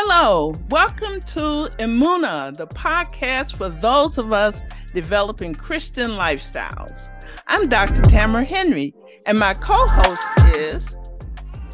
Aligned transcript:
Hello, 0.00 0.54
welcome 0.70 1.20
to 1.22 1.68
Emuna, 1.80 2.56
the 2.56 2.68
podcast 2.68 3.56
for 3.56 3.68
those 3.68 4.16
of 4.16 4.32
us 4.32 4.62
developing 4.94 5.56
Christian 5.56 6.12
lifestyles. 6.12 7.10
I'm 7.48 7.68
Dr. 7.68 8.02
Tamara 8.02 8.44
Henry, 8.44 8.94
and 9.26 9.40
my 9.40 9.54
co 9.54 9.74
host 9.74 10.56
is. 10.56 10.96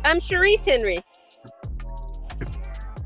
I'm 0.06 0.20
Cherise 0.20 0.64
Henry. 0.64 1.00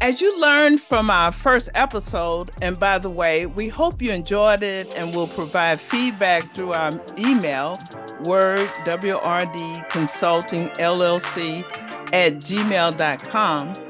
As 0.01 0.21
you 0.21 0.41
learned 0.41 0.81
from 0.81 1.11
our 1.11 1.33
first 1.33 1.69
episode, 1.75 2.53
and 2.63 2.79
by 2.79 2.99
the 2.99 3.11
way, 3.11 3.47
we 3.47 3.67
hope 3.67 4.01
you 4.01 4.13
enjoyed 4.13 4.63
it 4.63 4.97
and 4.97 5.13
will 5.17 5.27
provide 5.27 5.81
feedback 5.81 6.55
through 6.55 6.75
our 6.75 6.93
email, 7.19 7.77
word, 8.23 8.69
WRD 8.87 9.91
Consulting 9.91 10.69
LLC 10.69 11.65
at 12.13 12.35
gmail.com. 12.35 13.88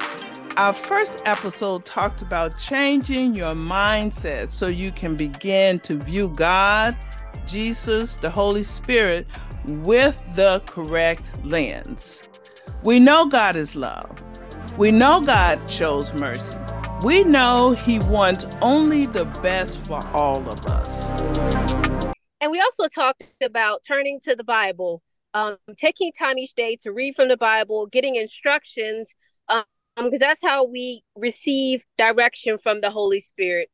Our 0.58 0.72
first 0.72 1.22
episode 1.24 1.84
talked 1.84 2.20
about 2.20 2.58
changing 2.58 3.36
your 3.36 3.54
mindset 3.54 4.48
so 4.48 4.66
you 4.66 4.90
can 4.90 5.14
begin 5.14 5.78
to 5.78 5.96
view 5.98 6.32
God, 6.34 6.96
Jesus, 7.46 8.16
the 8.16 8.28
Holy 8.28 8.64
Spirit 8.64 9.28
with 9.66 10.20
the 10.34 10.60
correct 10.66 11.30
lens. 11.44 12.24
We 12.82 12.98
know 12.98 13.26
God 13.26 13.54
is 13.54 13.76
love. 13.76 14.10
We 14.76 14.90
know 14.90 15.20
God 15.20 15.60
shows 15.70 16.12
mercy. 16.14 16.58
We 17.04 17.22
know 17.22 17.70
He 17.70 18.00
wants 18.00 18.44
only 18.60 19.06
the 19.06 19.26
best 19.40 19.78
for 19.86 20.04
all 20.08 20.38
of 20.38 20.66
us. 20.66 22.12
And 22.40 22.50
we 22.50 22.60
also 22.60 22.88
talked 22.88 23.36
about 23.40 23.82
turning 23.86 24.18
to 24.24 24.34
the 24.34 24.42
Bible, 24.42 25.02
um, 25.34 25.56
taking 25.76 26.10
time 26.18 26.36
each 26.36 26.54
day 26.54 26.76
to 26.82 26.90
read 26.90 27.14
from 27.14 27.28
the 27.28 27.36
Bible, 27.36 27.86
getting 27.86 28.16
instructions, 28.16 29.14
Um, 29.98 30.04
because 30.04 30.20
that's 30.20 30.42
how 30.42 30.64
we 30.64 31.02
receive 31.16 31.84
direction 31.96 32.58
from 32.58 32.80
the 32.80 32.90
Holy 32.90 33.20
Spirit. 33.20 33.68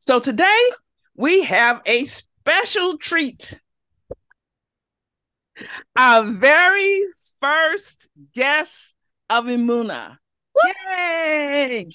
So 0.00 0.18
today 0.18 0.58
we 1.14 1.44
have 1.44 1.80
a 1.86 2.04
special 2.04 2.98
treat. 2.98 3.60
Our 5.94 6.24
very 6.24 7.02
first 7.40 8.08
guest 8.34 8.94
of 9.28 9.44
Emuna. 9.44 10.18
Yay! 10.64 11.86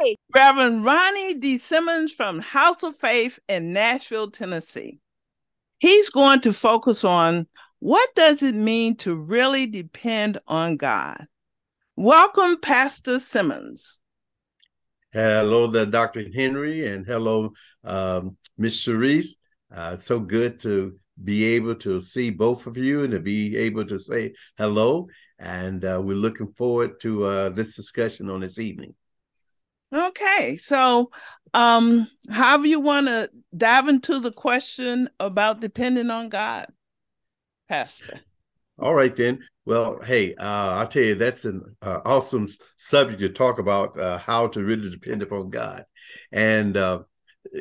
Yay! 0.00 0.16
Reverend 0.34 0.84
Ronnie 0.84 1.34
D. 1.34 1.58
Simmons 1.58 2.12
from 2.12 2.40
House 2.40 2.82
of 2.82 2.96
Faith 2.96 3.40
in 3.48 3.72
Nashville, 3.72 4.30
Tennessee. 4.30 5.00
He's 5.80 6.08
going 6.08 6.40
to 6.42 6.52
focus 6.52 7.04
on 7.04 7.46
what 7.80 8.08
does 8.14 8.42
it 8.42 8.54
mean 8.54 8.96
to 8.98 9.14
really 9.14 9.66
depend 9.66 10.38
on 10.46 10.76
God. 10.76 11.26
Welcome, 12.00 12.60
Pastor 12.60 13.18
Simmons. 13.18 13.98
Hello 15.12 15.66
there, 15.66 15.84
Dr. 15.84 16.26
Henry, 16.32 16.86
and 16.86 17.04
hello, 17.04 17.54
um, 17.82 18.36
Miss 18.56 18.86
Cherise. 18.86 19.30
Uh, 19.74 19.96
so 19.96 20.20
good 20.20 20.60
to 20.60 20.96
be 21.24 21.42
able 21.56 21.74
to 21.74 22.00
see 22.00 22.30
both 22.30 22.68
of 22.68 22.76
you 22.76 23.02
and 23.02 23.10
to 23.10 23.18
be 23.18 23.56
able 23.56 23.84
to 23.84 23.98
say 23.98 24.34
hello. 24.56 25.08
And 25.40 25.84
uh, 25.84 26.00
we're 26.00 26.14
looking 26.14 26.52
forward 26.52 27.00
to 27.00 27.24
uh, 27.24 27.48
this 27.48 27.74
discussion 27.74 28.30
on 28.30 28.42
this 28.42 28.60
evening. 28.60 28.94
Okay, 29.92 30.56
so 30.56 31.10
um, 31.52 32.08
however 32.30 32.68
you 32.68 32.78
want 32.78 33.08
to 33.08 33.28
dive 33.56 33.88
into 33.88 34.20
the 34.20 34.30
question 34.30 35.10
about 35.18 35.58
depending 35.58 36.10
on 36.10 36.28
God, 36.28 36.68
Pastor. 37.68 38.20
All 38.78 38.94
right, 38.94 39.16
then. 39.16 39.40
Well, 39.68 40.00
hey, 40.02 40.34
uh, 40.34 40.78
I'll 40.78 40.86
tell 40.86 41.02
you, 41.02 41.14
that's 41.14 41.44
an 41.44 41.60
uh, 41.82 42.00
awesome 42.06 42.48
subject 42.78 43.20
to 43.20 43.28
talk 43.28 43.58
about 43.58 44.00
uh, 44.00 44.16
how 44.16 44.46
to 44.48 44.64
really 44.64 44.88
depend 44.88 45.20
upon 45.20 45.50
God. 45.50 45.84
And 46.32 46.74
uh, 46.74 47.00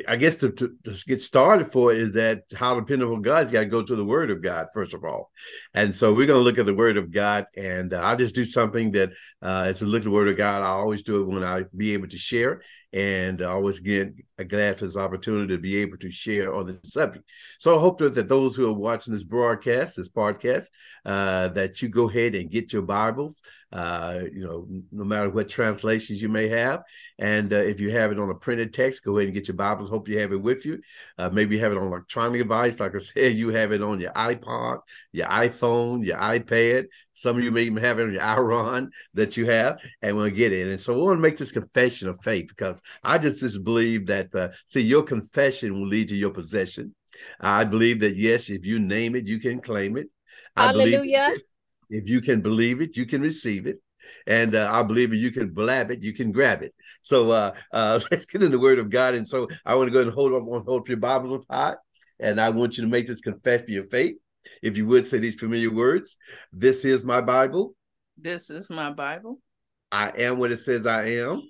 I 0.07 0.15
guess 0.15 0.37
to, 0.37 0.51
to, 0.51 0.71
to, 0.85 1.03
get 1.05 1.21
started 1.21 1.67
for 1.67 1.91
is 1.91 2.13
that 2.13 2.43
how 2.55 2.79
dependable 2.79 3.17
God's 3.17 3.51
got 3.51 3.59
to 3.59 3.65
go 3.65 3.83
to 3.83 3.93
the 3.93 4.05
Word 4.05 4.31
of 4.31 4.41
God 4.41 4.67
first 4.73 4.93
of 4.93 5.03
all, 5.03 5.31
and 5.73 5.93
so 5.93 6.13
we're 6.13 6.27
going 6.27 6.39
to 6.39 6.43
look 6.45 6.57
at 6.57 6.65
the 6.65 6.73
Word 6.73 6.95
of 6.95 7.11
God, 7.11 7.45
and 7.57 7.93
uh, 7.93 7.97
I'll 7.97 8.15
just 8.15 8.35
do 8.35 8.45
something 8.45 8.93
that 8.93 9.09
uh, 9.41 9.65
as 9.67 9.81
a 9.81 9.85
look 9.85 9.99
at 9.99 10.05
the 10.05 10.11
Word 10.11 10.29
of 10.29 10.37
God, 10.37 10.63
I 10.63 10.67
always 10.67 11.03
do 11.03 11.21
it 11.21 11.27
when 11.27 11.43
I 11.43 11.63
be 11.75 11.93
able 11.93 12.07
to 12.07 12.17
share, 12.17 12.61
and 12.93 13.41
always 13.41 13.81
get 13.81 14.13
glad 14.43 14.77
for 14.77 14.85
this 14.85 14.97
opportunity 14.97 15.47
to 15.55 15.57
be 15.57 15.77
able 15.77 15.97
to 15.97 16.11
share 16.11 16.53
on 16.53 16.67
this 16.67 16.79
subject. 16.83 17.25
So 17.57 17.75
I 17.75 17.79
hope 17.79 17.99
that, 17.99 18.27
those 18.27 18.55
who 18.55 18.67
are 18.69 18.73
watching 18.73 19.13
this 19.13 19.23
broadcast, 19.23 19.97
this 19.97 20.09
podcast, 20.09 20.67
uh, 21.05 21.49
that 21.49 21.81
you 21.81 21.89
go 21.89 22.09
ahead 22.09 22.35
and 22.35 22.51
get 22.51 22.71
your 22.71 22.83
Bibles, 22.83 23.41
uh, 23.71 24.21
you 24.31 24.45
know, 24.45 24.67
no 24.91 25.03
matter 25.03 25.29
what 25.29 25.49
translations 25.49 26.21
you 26.21 26.29
may 26.29 26.47
have, 26.47 26.83
and 27.19 27.51
uh, 27.51 27.57
if 27.57 27.79
you 27.79 27.89
have 27.91 28.11
it 28.11 28.19
on 28.19 28.29
a 28.29 28.35
printed 28.35 28.73
text, 28.73 29.03
go 29.03 29.17
ahead 29.17 29.27
and 29.27 29.33
get 29.33 29.47
your 29.47 29.57
Bibles. 29.57 29.89
Hope 29.89 30.07
you 30.07 30.19
have 30.19 30.31
it 30.31 30.41
with 30.41 30.65
you. 30.65 30.79
Uh, 31.17 31.29
maybe 31.29 31.55
you 31.55 31.61
have 31.61 31.71
it 31.71 31.77
on 31.77 31.87
electronic 31.87 32.41
device, 32.41 32.79
like 32.79 32.95
I 32.95 32.99
said, 32.99 33.33
you 33.33 33.49
have 33.49 33.71
it 33.71 33.81
on 33.81 33.99
your 33.99 34.13
iPod, 34.13 34.79
your 35.11 35.27
iPhone, 35.27 36.05
your 36.05 36.17
iPad. 36.17 36.85
Some 37.17 37.35
of 37.35 37.43
you 37.43 37.51
may 37.51 37.63
even 37.63 37.81
have 37.81 37.97
it 37.99 38.13
your 38.13 38.21
Iron 38.21 38.91
that 39.15 39.37
you 39.37 39.47
have, 39.47 39.81
and 40.03 40.15
we'll 40.15 40.29
get 40.29 40.53
it. 40.53 40.67
And 40.67 40.79
so 40.79 40.93
we 40.93 41.01
want 41.01 41.17
to 41.17 41.21
make 41.21 41.37
this 41.37 41.51
confession 41.51 42.07
of 42.09 42.21
faith 42.21 42.47
because 42.47 42.79
I 43.03 43.17
just 43.17 43.39
just 43.39 43.63
believe 43.63 44.05
that 44.05 44.33
uh, 44.35 44.49
see 44.67 44.81
your 44.81 45.01
confession 45.01 45.73
will 45.73 45.87
lead 45.87 46.09
to 46.09 46.15
your 46.15 46.29
possession. 46.29 46.93
I 47.39 47.63
believe 47.63 48.01
that 48.01 48.15
yes, 48.15 48.51
if 48.51 48.67
you 48.67 48.79
name 48.79 49.15
it, 49.15 49.25
you 49.25 49.39
can 49.39 49.61
claim 49.61 49.97
it. 49.97 50.09
I 50.55 50.67
Hallelujah. 50.67 51.29
Believe 51.29 51.41
if 51.89 52.07
you 52.07 52.21
can 52.21 52.41
believe 52.41 52.81
it, 52.81 52.95
you 52.95 53.07
can 53.07 53.21
receive 53.21 53.65
it. 53.65 53.81
And 54.27 54.53
uh, 54.53 54.69
I 54.71 54.83
believe 54.83 55.11
if 55.11 55.19
you 55.19 55.31
can 55.31 55.49
blab 55.49 55.89
it, 55.89 56.03
you 56.03 56.13
can 56.13 56.31
grab 56.31 56.61
it. 56.61 56.75
So 57.01 57.31
uh, 57.31 57.55
uh, 57.71 57.99
let's 58.11 58.27
get 58.27 58.43
in 58.43 58.51
the 58.51 58.59
Word 58.59 58.77
of 58.77 58.91
God. 58.91 59.15
And 59.15 59.27
so 59.27 59.47
I 59.65 59.73
want 59.73 59.87
to 59.87 59.91
go 59.91 59.99
ahead 59.99 60.07
and 60.07 60.15
hold 60.15 60.33
up, 60.33 60.43
hold 60.43 60.81
up 60.81 60.87
your 60.87 60.97
Bibles 60.97 61.33
up 61.39 61.45
high, 61.49 61.75
and 62.19 62.39
I 62.39 62.51
want 62.51 62.77
you 62.77 62.83
to 62.83 62.89
make 62.89 63.07
this 63.07 63.21
confession 63.21 63.79
of 63.79 63.89
faith. 63.89 64.17
If 64.61 64.77
you 64.77 64.85
would 64.87 65.07
say 65.07 65.19
these 65.19 65.35
familiar 65.35 65.71
words, 65.71 66.17
this 66.51 66.85
is 66.85 67.03
my 67.03 67.21
Bible. 67.21 67.75
This 68.17 68.49
is 68.49 68.69
my 68.69 68.91
Bible. 68.91 69.39
I 69.91 70.09
am 70.09 70.39
what 70.39 70.51
it 70.51 70.57
says 70.57 70.85
I 70.85 71.05
am. 71.05 71.43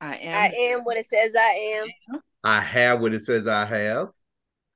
I 0.00 0.16
am. 0.16 0.34
I 0.34 0.54
am 0.56 0.80
what 0.82 0.96
it 0.96 1.06
says 1.06 1.32
I 1.36 1.80
am. 1.80 2.20
I 2.44 2.60
have 2.60 3.00
what 3.00 3.14
it 3.14 3.20
says 3.20 3.46
I 3.46 3.64
have. 3.64 4.08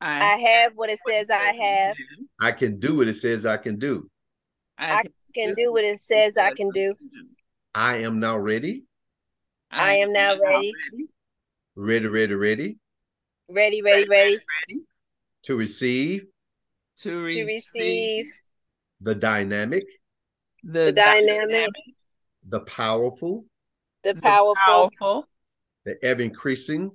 I, 0.00 0.32
I 0.32 0.36
have 0.36 0.72
what 0.74 0.90
it 0.90 0.98
says 1.06 1.30
I 1.30 1.52
have. 1.52 1.96
I 2.40 2.52
can 2.52 2.80
do 2.80 2.96
what 2.96 3.08
it 3.08 3.14
says 3.14 3.46
I 3.46 3.56
can 3.56 3.78
do. 3.78 4.08
I 4.78 5.02
can 5.34 5.54
do 5.54 5.72
what 5.72 5.84
it 5.84 5.98
says 5.98 6.36
I 6.36 6.52
can 6.54 6.70
do. 6.70 6.94
I 7.74 7.98
am 7.98 8.18
now 8.18 8.36
ready. 8.36 8.84
I 9.70 9.94
am 9.94 10.12
now 10.12 10.36
ready. 10.38 10.72
Ready, 11.76 12.06
ready, 12.06 12.34
ready. 12.34 12.78
Ready, 13.48 13.80
ready, 13.82 14.06
ready. 14.08 14.40
To 15.44 15.56
receive. 15.56 16.26
To, 16.98 17.28
to 17.28 17.44
receive. 17.44 18.26
The 19.00 19.14
dynamic. 19.14 19.84
The, 20.62 20.84
the 20.84 20.92
dynamic. 20.92 21.70
The 22.48 22.60
powerful 22.60 23.44
the 24.02 24.14
powerful, 24.14 24.54
the, 24.54 24.60
powerful, 24.60 25.28
the 25.84 25.96
ever 26.04 26.22
increasing, 26.22 26.90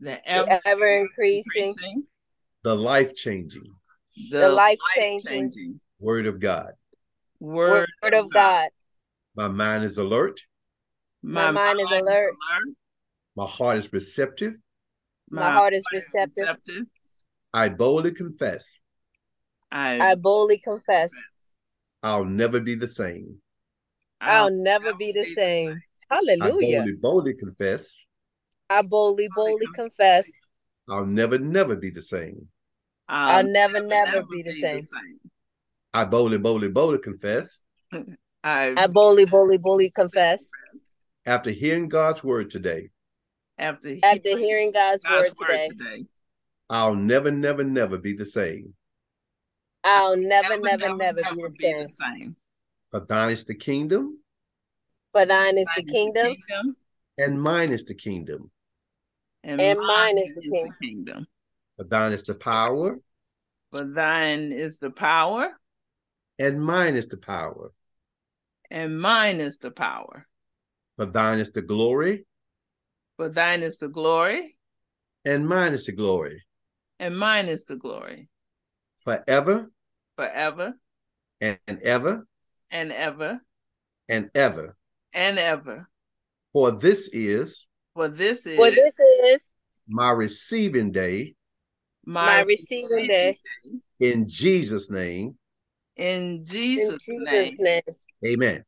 the 0.00 0.26
ever, 0.28 0.60
ever 0.64 0.86
increasing, 0.86 1.68
increasing, 1.68 2.04
the 2.62 2.74
life 2.74 3.14
changing, 3.14 3.70
the, 4.30 4.38
the 4.38 4.48
life 4.48 4.78
changing 4.94 5.80
word 6.00 6.26
of 6.26 6.40
God. 6.40 6.72
Word, 7.40 7.88
word 8.02 8.14
of 8.14 8.30
God. 8.30 8.68
My 9.36 9.48
mind 9.48 9.84
is 9.84 9.98
alert. 9.98 10.40
My, 11.22 11.50
My 11.50 11.50
mind, 11.50 11.78
mind, 11.78 11.80
is 11.80 12.00
alert. 12.00 12.34
alert. 12.34 12.74
My 13.36 13.46
heart 13.46 13.76
is 13.76 13.92
receptive. 13.92 14.54
My, 15.30 15.42
My 15.42 15.50
heart 15.52 15.74
is 15.74 15.84
receptive. 15.92 16.32
receptive. 16.38 16.86
I 17.52 17.68
boldly 17.68 18.12
confess. 18.12 18.80
I, 19.70 20.10
I 20.10 20.14
boldly 20.14 20.58
confess. 20.58 21.12
I'll 22.02 22.24
never 22.24 22.60
be 22.60 22.74
the 22.74 22.88
same. 22.88 23.38
I'll, 24.20 24.44
I'll 24.44 24.50
never 24.50 24.94
be 24.94 25.12
the 25.12 25.24
same. 25.24 25.34
same. 25.72 25.82
Hallelujah. 26.10 26.78
I 26.78 26.82
boldly, 26.82 26.92
boldly 26.94 27.34
confess. 27.34 27.94
I 28.70 28.82
boldly, 28.82 29.28
boldly 29.34 29.66
confess. 29.74 30.30
I'll 30.88 31.06
never, 31.06 31.38
never 31.38 31.76
be 31.76 31.90
the 31.90 32.02
same. 32.02 32.48
I'll, 33.08 33.38
I'll 33.38 33.44
never, 33.44 33.80
never, 33.80 34.12
never 34.12 34.26
be, 34.26 34.42
the, 34.42 34.52
be 34.52 34.60
same. 34.60 34.80
the 34.80 34.86
same. 34.86 35.18
I 35.92 36.04
boldly, 36.04 36.38
boldly, 36.38 36.68
boldly 36.68 36.98
confess. 36.98 37.62
I, 38.44 38.74
I 38.76 38.86
boldly, 38.86 39.24
boldly, 39.24 39.58
boldly 39.58 39.90
confess. 39.90 40.50
After 41.26 41.50
hearing 41.50 41.88
God's 41.88 42.22
word 42.22 42.50
today. 42.50 42.90
After, 43.58 43.94
after 44.02 44.38
hearing 44.38 44.70
God's, 44.72 45.02
God's 45.02 45.30
word, 45.38 45.48
today, 45.48 45.68
word 45.68 45.78
today. 45.78 46.06
I'll 46.70 46.94
never, 46.94 47.30
never, 47.30 47.64
never 47.64 47.98
be 47.98 48.14
the 48.14 48.26
same. 48.26 48.74
I'll 49.84 50.16
never, 50.16 50.58
never, 50.58 50.62
never, 50.62 50.96
never, 50.96 51.20
never 51.22 51.36
be, 51.36 51.42
the, 51.42 51.48
be 51.58 51.72
the 51.82 51.88
same. 51.88 52.36
For 52.90 53.00
thine 53.00 53.32
is 53.32 53.44
the 53.44 53.54
kingdom 53.54 54.18
for 55.12 55.26
thine 55.26 55.58
is 55.58 55.68
the 55.74 55.82
kingdom, 55.82 56.26
kingdom, 56.26 56.76
and 57.16 57.40
mine 57.40 57.72
is 57.72 57.84
the 57.84 57.94
kingdom, 57.94 58.50
and, 59.42 59.60
and 59.60 59.78
mine, 59.78 59.86
mine 59.86 60.18
is, 60.18 60.34
the, 60.34 60.40
is 60.40 60.62
the 60.64 60.72
kingdom. 60.86 61.26
For 61.76 61.84
thine 61.84 62.12
is 62.12 62.22
the 62.24 62.34
power, 62.34 62.98
for 63.72 63.84
thine 63.84 64.52
is 64.52 64.78
the 64.78 64.90
power, 64.90 65.50
and 66.38 66.62
mine 66.62 66.94
is 66.94 67.06
the 67.06 67.16
power, 67.16 67.72
and 68.70 69.00
mine 69.00 69.40
is 69.40 69.58
the 69.58 69.70
power. 69.70 70.26
For 70.96 71.06
thine 71.06 71.38
is 71.38 71.52
the 71.52 71.62
glory. 71.62 72.26
For 73.16 73.28
thine 73.28 73.62
is 73.62 73.78
the 73.78 73.88
glory. 73.88 74.56
And 75.24 75.48
mine 75.48 75.74
is 75.74 75.86
the 75.86 75.92
glory. 75.92 76.44
And 76.98 77.16
mine 77.16 77.46
is 77.46 77.64
the 77.64 77.76
glory. 77.76 78.28
Forever. 79.08 79.70
Forever. 80.18 80.74
And 81.40 81.58
ever. 81.82 82.26
And 82.70 82.92
ever. 82.92 83.40
And 84.06 84.30
ever. 84.34 84.76
And 85.14 85.38
ever. 85.38 85.88
For 86.52 86.72
this 86.72 87.08
is. 87.14 87.68
For 87.94 88.08
this 88.08 88.46
is. 88.46 88.56
For 88.56 88.70
this 88.70 88.98
is. 88.98 89.56
My 89.88 90.10
receiving 90.10 90.92
day. 90.92 91.36
My, 92.04 92.26
my 92.26 92.40
receiving 92.40 93.06
day. 93.06 93.38
In 93.98 94.28
Jesus' 94.28 94.90
name. 94.90 95.36
In 95.96 96.44
Jesus', 96.44 96.98
In 97.08 97.24
Jesus 97.24 97.58
name. 97.58 97.82
name. 97.86 97.96
Amen. 98.26 98.64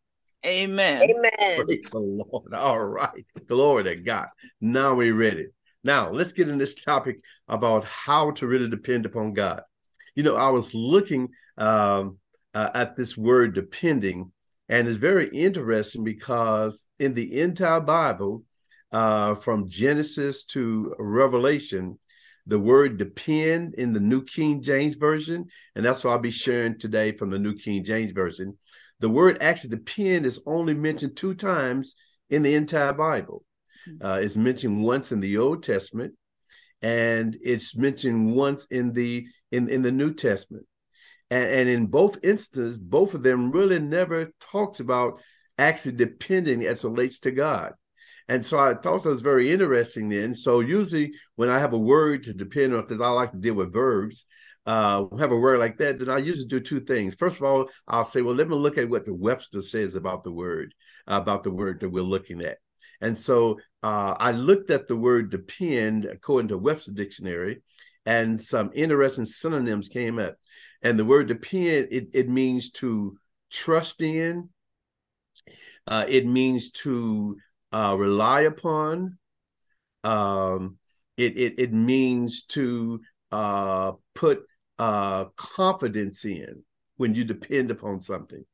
Amen. 0.47 1.03
Amen. 1.03 1.67
Praise 1.67 1.91
the 1.91 1.99
Lord. 1.99 2.55
All 2.55 2.81
right. 2.81 3.27
Glory 3.47 3.85
to 3.85 3.97
God. 3.97 4.29
Now 4.63 4.95
we're 4.95 5.15
ready. 5.15 5.49
Now 5.85 6.09
let's 6.09 6.33
get 6.33 6.49
in 6.49 6.57
this 6.57 6.77
topic 6.77 7.21
about 7.47 7.85
how 7.85 8.31
to 8.31 8.47
really 8.47 8.71
depend 8.71 9.05
upon 9.05 9.35
God. 9.35 9.61
You 10.21 10.25
know, 10.25 10.37
I 10.37 10.51
was 10.51 10.75
looking 10.75 11.31
um, 11.57 12.19
uh, 12.53 12.69
at 12.75 12.95
this 12.95 13.17
word 13.17 13.55
depending, 13.55 14.31
and 14.69 14.87
it's 14.87 14.99
very 14.99 15.29
interesting 15.29 16.05
because 16.05 16.87
in 16.99 17.15
the 17.15 17.41
entire 17.41 17.81
Bible, 17.81 18.45
uh, 18.93 19.35
from 19.37 19.67
Genesis 19.67 20.45
to 20.53 20.95
Revelation, 20.99 21.99
the 22.47 22.59
word 22.59 22.99
depend 22.99 23.77
in 23.77 23.95
the 23.95 24.01
New 24.01 24.23
King 24.23 24.61
James 24.61 24.95
Version, 24.95 25.47
and 25.75 25.83
that's 25.83 26.05
what 26.05 26.11
I'll 26.11 26.19
be 26.19 26.31
sharing 26.31 26.79
today 26.79 27.13
from 27.13 27.31
the 27.31 27.39
New 27.39 27.55
King 27.55 27.83
James 27.83 28.13
Version. 28.13 28.59
The 28.99 29.09
word 29.09 29.39
actually 29.41 29.71
depend 29.71 30.27
is 30.27 30.43
only 30.45 30.75
mentioned 30.75 31.17
two 31.17 31.33
times 31.33 31.97
in 32.29 32.43
the 32.43 32.53
entire 32.53 32.93
Bible. 32.93 33.43
Hmm. 33.87 34.07
Uh, 34.07 34.19
it's 34.21 34.37
mentioned 34.37 34.85
once 34.85 35.13
in 35.13 35.21
the 35.21 35.39
Old 35.39 35.63
Testament, 35.63 36.13
and 36.83 37.37
it's 37.43 37.77
mentioned 37.77 38.35
once 38.35 38.67
in 38.67 38.93
the 38.93 39.27
in, 39.53 39.69
in 39.69 39.83
the 39.83 39.93
New 39.93 40.15
Testament. 40.15 40.67
And, 41.31 41.49
and 41.49 41.69
in 41.69 41.87
both 41.87 42.19
instances, 42.25 42.81
both 42.81 43.15
of 43.15 43.23
them 43.23 43.53
really 43.53 43.79
never 43.79 44.33
talks 44.41 44.81
about 44.81 45.21
actually 45.59 45.93
depending 45.93 46.65
as 46.65 46.85
relates 46.85 47.21
to 47.21 47.31
God. 47.31 47.75
And 48.29 48.45
so 48.45 48.59
I 48.59 48.75
thought 48.75 49.03
that 49.03 49.09
was 49.09 49.23
very 49.23 49.51
interesting 49.51 50.09
then. 50.09 50.35
So 50.35 50.61
usually 50.61 51.15
when 51.35 51.49
I 51.49 51.59
have 51.59 51.73
a 51.73 51.79
word 51.79 52.23
to 52.25 52.33
depend 52.33 52.75
on, 52.75 52.83
because 52.83 53.01
I 53.01 53.09
like 53.11 53.33
to 53.33 53.39
deal 53.39 53.55
with 53.55 53.73
verbs, 53.73 54.25
uh, 54.67 55.07
have 55.19 55.33
a 55.33 55.37
word 55.37 55.59
like 55.59 55.79
that, 55.79 55.99
then 55.99 56.09
I 56.09 56.19
usually 56.19 56.47
do 56.47 56.61
two 56.61 56.81
things. 56.81 57.15
First 57.15 57.39
of 57.39 57.43
all, 57.43 57.69
I'll 57.89 58.05
say, 58.05 58.23
well, 58.23 58.35
let 58.35 58.49
me 58.49 58.55
look 58.55 58.79
at 58.79 58.89
what 58.89 59.05
the 59.05 59.15
Webster 59.15 59.63
says 59.63 59.97
about 59.97 60.23
the 60.23 60.31
word, 60.31 60.75
about 61.07 61.43
the 61.43 61.51
word 61.51 61.81
that 61.81 61.91
we're 61.91 62.03
looking 62.03 62.41
at. 62.43 62.59
And 63.01 63.19
so 63.19 63.59
uh, 63.83 64.15
I 64.19 64.33
looked 64.33 64.71
at 64.71 64.89
the 64.89 64.97
word 64.97 65.31
depend 65.31 66.05
according 66.05 66.49
to 66.49 66.59
Webster 66.59 66.93
Dictionary, 66.93 67.63
and 68.05 68.41
some 68.41 68.71
interesting 68.75 69.25
synonyms 69.25 69.89
came 69.89 70.19
up. 70.19 70.37
And 70.83 70.99
the 70.99 71.05
word 71.05 71.29
depend, 71.29 71.89
it, 71.91 72.09
it 72.13 72.29
means 72.29 72.71
to 72.73 73.17
trust 73.51 74.03
in, 74.03 74.49
uh, 75.87 76.05
it 76.09 76.27
means 76.27 76.71
to 76.71 77.37
uh, 77.73 77.95
rely 77.99 78.43
upon, 78.43 79.19
um, 80.05 80.79
it, 81.17 81.37
it, 81.37 81.59
it 81.59 81.73
means 81.73 82.45
to 82.47 83.01
uh, 83.31 83.93
put 84.15 84.43
uh, 84.79 85.27
confidence 85.37 86.25
in 86.25 86.65
when 86.97 87.15
you 87.15 87.25
depend 87.25 87.71
upon 87.71 88.01
something. 88.01 88.45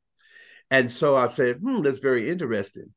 And 0.71 0.91
so 0.91 1.17
I 1.17 1.27
said, 1.27 1.59
hmm, 1.59 1.83
that's 1.83 2.01
very 2.01 2.29
interesting. 2.29 2.93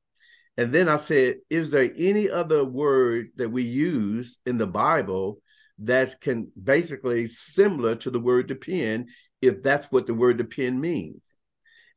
And 0.60 0.72
then 0.74 0.90
I 0.90 0.98
said, 0.98 1.38
is 1.50 1.72
there 1.72 1.90
any 1.96 2.30
other 2.30 2.66
word 2.66 3.30
that 3.38 3.50
we 3.50 3.64
use 3.64 4.42
in 4.46 4.58
the 4.58 4.68
Bible 4.68 5.40
that 5.78 6.20
can 6.20 6.52
basically 6.62 7.28
similar 7.28 7.96
to 7.96 8.12
the 8.12 8.20
word 8.20 8.48
depend, 8.48 9.08
if 9.42 9.64
that's 9.64 9.90
what 9.90 10.06
the 10.06 10.14
word 10.14 10.36
depend 10.36 10.82
means? 10.82 11.38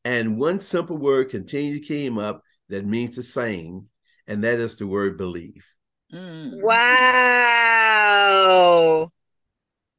And 0.05 0.39
one 0.39 0.61
simple 0.61 0.97
word 0.97 1.31
continually 1.31 1.81
came 1.81 2.19
up 2.19 2.45
that 2.69 2.87
means 2.87 3.17
the 3.17 3.25
same, 3.25 3.89
and 4.29 4.45
that 4.45 4.61
is 4.61 4.77
the 4.77 4.87
word 4.87 5.19
believe. 5.19 5.67
Mm. 6.15 6.63
Wow. 6.63 8.23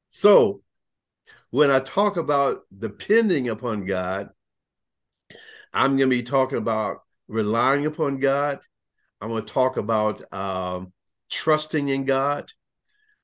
So 0.07 0.62
when 1.50 1.69
I 1.69 1.81
talk 1.81 2.16
about 2.16 2.62
depending 2.74 3.50
upon 3.50 3.83
God, 3.86 4.30
I'm 5.74 5.98
going 5.98 6.09
to 6.09 6.16
be 6.16 6.24
talking 6.24 6.59
about 6.59 7.01
relying 7.27 7.85
upon 7.85 8.19
God. 8.19 8.59
I'm 9.21 9.29
going 9.29 9.45
to 9.45 9.53
talk 9.53 9.77
about 9.77 10.21
um, 10.33 10.91
trusting 11.29 11.89
in 11.89 12.05
God. 12.05 12.51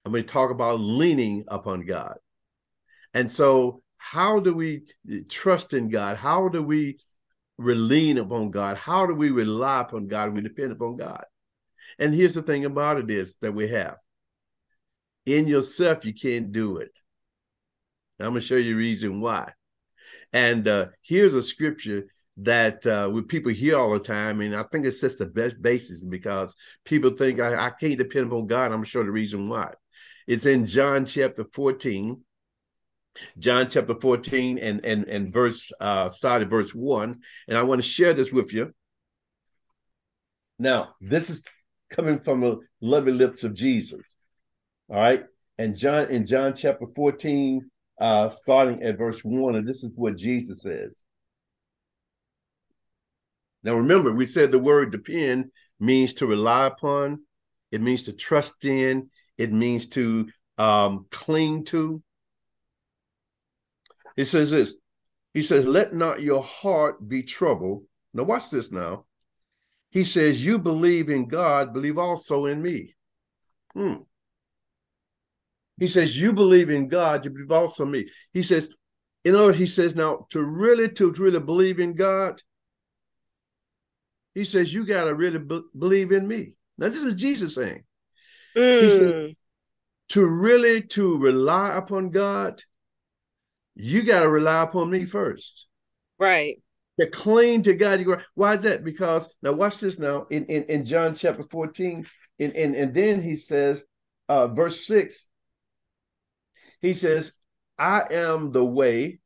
I'm 0.05 0.11
going 0.11 0.23
to 0.23 0.31
talk 0.31 0.51
about 0.51 0.79
leaning 0.79 1.43
upon 1.47 1.81
God. 1.85 2.17
And 3.13 3.31
so, 3.31 3.81
how 3.97 4.39
do 4.39 4.53
we 4.53 4.83
trust 5.29 5.73
in 5.73 5.89
God? 5.89 6.17
How 6.17 6.47
do 6.47 6.63
we 6.63 6.99
lean 7.57 8.17
upon 8.17 8.49
God? 8.49 8.77
How 8.77 9.05
do 9.05 9.13
we 9.13 9.29
rely 9.29 9.81
upon 9.81 10.07
God? 10.07 10.33
We 10.33 10.41
depend 10.41 10.71
upon 10.71 10.95
God. 10.95 11.25
And 11.97 12.13
here's 12.13 12.33
the 12.33 12.41
thing 12.41 12.63
about 12.63 12.97
it 12.97 13.11
is 13.11 13.35
that 13.41 13.53
we 13.53 13.67
have 13.67 13.97
in 15.25 15.47
yourself, 15.47 16.05
you 16.05 16.13
can't 16.13 16.51
do 16.51 16.77
it. 16.77 16.97
I'm 18.19 18.29
going 18.29 18.41
to 18.41 18.47
show 18.47 18.55
you 18.55 18.75
reason 18.75 19.21
why. 19.21 19.53
And 20.33 20.67
uh, 20.67 20.87
here's 21.01 21.35
a 21.35 21.43
scripture 21.43 22.07
that 22.41 22.85
uh, 22.85 23.09
with 23.11 23.27
people 23.27 23.51
hear 23.51 23.77
all 23.77 23.91
the 23.91 23.99
time, 23.99 24.41
and 24.41 24.55
I 24.55 24.63
think 24.63 24.85
it 24.85 24.91
sets 24.91 25.15
the 25.15 25.25
best 25.25 25.61
basis 25.61 26.03
because 26.03 26.55
people 26.85 27.09
think 27.09 27.39
I, 27.39 27.67
I 27.67 27.69
can't 27.71 27.97
depend 27.97 28.27
upon 28.27 28.47
God. 28.47 28.71
I'm 28.71 28.83
show 28.83 29.03
the 29.03 29.11
reason 29.11 29.47
why. 29.47 29.73
It's 30.27 30.45
in 30.45 30.65
John 30.65 31.05
chapter 31.05 31.45
14. 31.53 32.23
John 33.37 33.69
chapter 33.69 33.95
14 33.99 34.59
and 34.59 34.85
and 34.85 35.05
and 35.05 35.33
verse 35.33 35.73
uh 35.81 36.09
started 36.09 36.49
verse 36.49 36.73
1 36.73 37.19
and 37.47 37.57
I 37.57 37.63
want 37.63 37.81
to 37.81 37.87
share 37.87 38.13
this 38.13 38.31
with 38.31 38.53
you. 38.53 38.73
Now, 40.57 40.95
this 41.01 41.29
is 41.29 41.43
coming 41.91 42.19
from 42.19 42.41
the 42.41 42.59
lovely 42.79 43.11
lips 43.11 43.43
of 43.43 43.55
Jesus. 43.55 44.01
All 44.89 44.97
right. 44.97 45.25
And 45.57 45.75
John 45.75 46.09
in 46.11 46.25
John 46.27 46.55
chapter 46.55 46.85
14 46.95 47.69
uh 47.99 48.35
starting 48.35 48.83
at 48.83 48.97
verse 48.97 49.19
1 49.21 49.55
and 49.55 49.67
this 49.67 49.83
is 49.83 49.91
what 49.95 50.15
Jesus 50.15 50.61
says. 50.61 51.03
Now 53.63 53.75
remember, 53.75 54.11
we 54.11 54.25
said 54.25 54.51
the 54.51 54.59
word 54.59 54.91
depend 54.91 55.51
means 55.79 56.13
to 56.13 56.27
rely 56.27 56.67
upon, 56.67 57.23
it 57.71 57.81
means 57.81 58.03
to 58.03 58.13
trust 58.13 58.65
in, 58.65 59.09
it 59.37 59.51
means 59.51 59.87
to 59.89 60.27
um, 60.57 61.05
cling 61.11 61.65
to. 61.65 62.01
He 64.15 64.23
says 64.25 64.51
this. 64.51 64.73
He 65.33 65.43
says, 65.43 65.65
Let 65.65 65.93
not 65.93 66.21
your 66.21 66.43
heart 66.43 67.07
be 67.07 67.23
troubled. 67.23 67.83
Now, 68.13 68.23
watch 68.23 68.49
this 68.49 68.71
now. 68.71 69.05
He 69.91 70.03
says, 70.03 70.43
You 70.43 70.57
believe 70.57 71.09
in 71.09 71.27
God, 71.27 71.73
believe 71.73 71.97
also 71.97 72.45
in 72.45 72.61
me. 72.61 72.95
Hmm. 73.73 73.95
He 75.77 75.87
says, 75.87 76.19
You 76.19 76.33
believe 76.33 76.69
in 76.69 76.87
God, 76.87 77.23
you 77.23 77.31
believe 77.31 77.51
also 77.51 77.83
in 77.83 77.91
me. 77.91 78.09
He 78.33 78.43
says, 78.43 78.69
in 79.25 79.35
other 79.35 79.45
words, 79.45 79.57
he 79.57 79.65
says, 79.65 79.95
now 79.95 80.27
to 80.29 80.41
really, 80.41 80.89
to 80.93 81.11
really 81.11 81.39
believe 81.39 81.79
in 81.79 81.93
God, 81.93 82.41
he 84.33 84.45
says, 84.45 84.73
You 84.73 84.85
got 84.85 85.05
to 85.05 85.13
really 85.13 85.39
be- 85.39 85.63
believe 85.77 86.11
in 86.11 86.27
me. 86.27 86.55
Now, 86.77 86.89
this 86.89 87.03
is 87.03 87.15
Jesus 87.15 87.55
saying. 87.55 87.83
Mm. 88.55 88.81
He 88.81 88.89
said, 88.89 89.13
mm. 89.13 89.35
To 90.09 90.25
really 90.25 90.81
to 90.81 91.17
rely 91.17 91.75
upon 91.75 92.09
God, 92.09 92.63
you 93.75 94.03
got 94.03 94.21
to 94.21 94.29
rely 94.29 94.63
upon 94.63 94.89
me 94.89 95.05
first. 95.05 95.67
Right. 96.17 96.55
To 96.99 97.07
cling 97.07 97.61
to 97.63 97.73
God. 97.75 97.99
You 97.99 98.05
go, 98.05 98.17
why 98.33 98.55
is 98.55 98.63
that? 98.63 98.83
Because 98.83 99.29
now 99.41 99.53
watch 99.53 99.79
this 99.79 99.99
now 99.99 100.25
in, 100.29 100.45
in, 100.45 100.63
in 100.63 100.85
John 100.85 101.15
chapter 101.15 101.43
14. 101.43 102.05
And, 102.39 102.53
and, 102.55 102.75
and 102.75 102.93
then 102.93 103.21
he 103.21 103.35
says, 103.35 103.83
uh, 104.27 104.47
verse 104.47 104.85
6, 104.87 105.27
he 106.81 106.93
says, 106.93 107.33
I 107.77 108.03
am 108.11 108.51
the 108.51 108.65
way, 108.65 109.19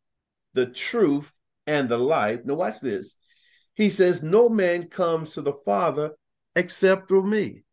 the 0.53 0.67
truth, 0.67 1.31
and 1.65 1.87
the 1.87 1.97
life. 1.97 2.41
Now 2.45 2.55
watch 2.55 2.79
this. 2.79 3.15
He 3.75 3.89
says, 3.89 4.23
No 4.23 4.49
man 4.49 4.87
comes 4.87 5.33
to 5.33 5.41
the 5.41 5.53
Father 5.65 6.11
except 6.55 7.07
through 7.07 7.27
me. 7.27 7.63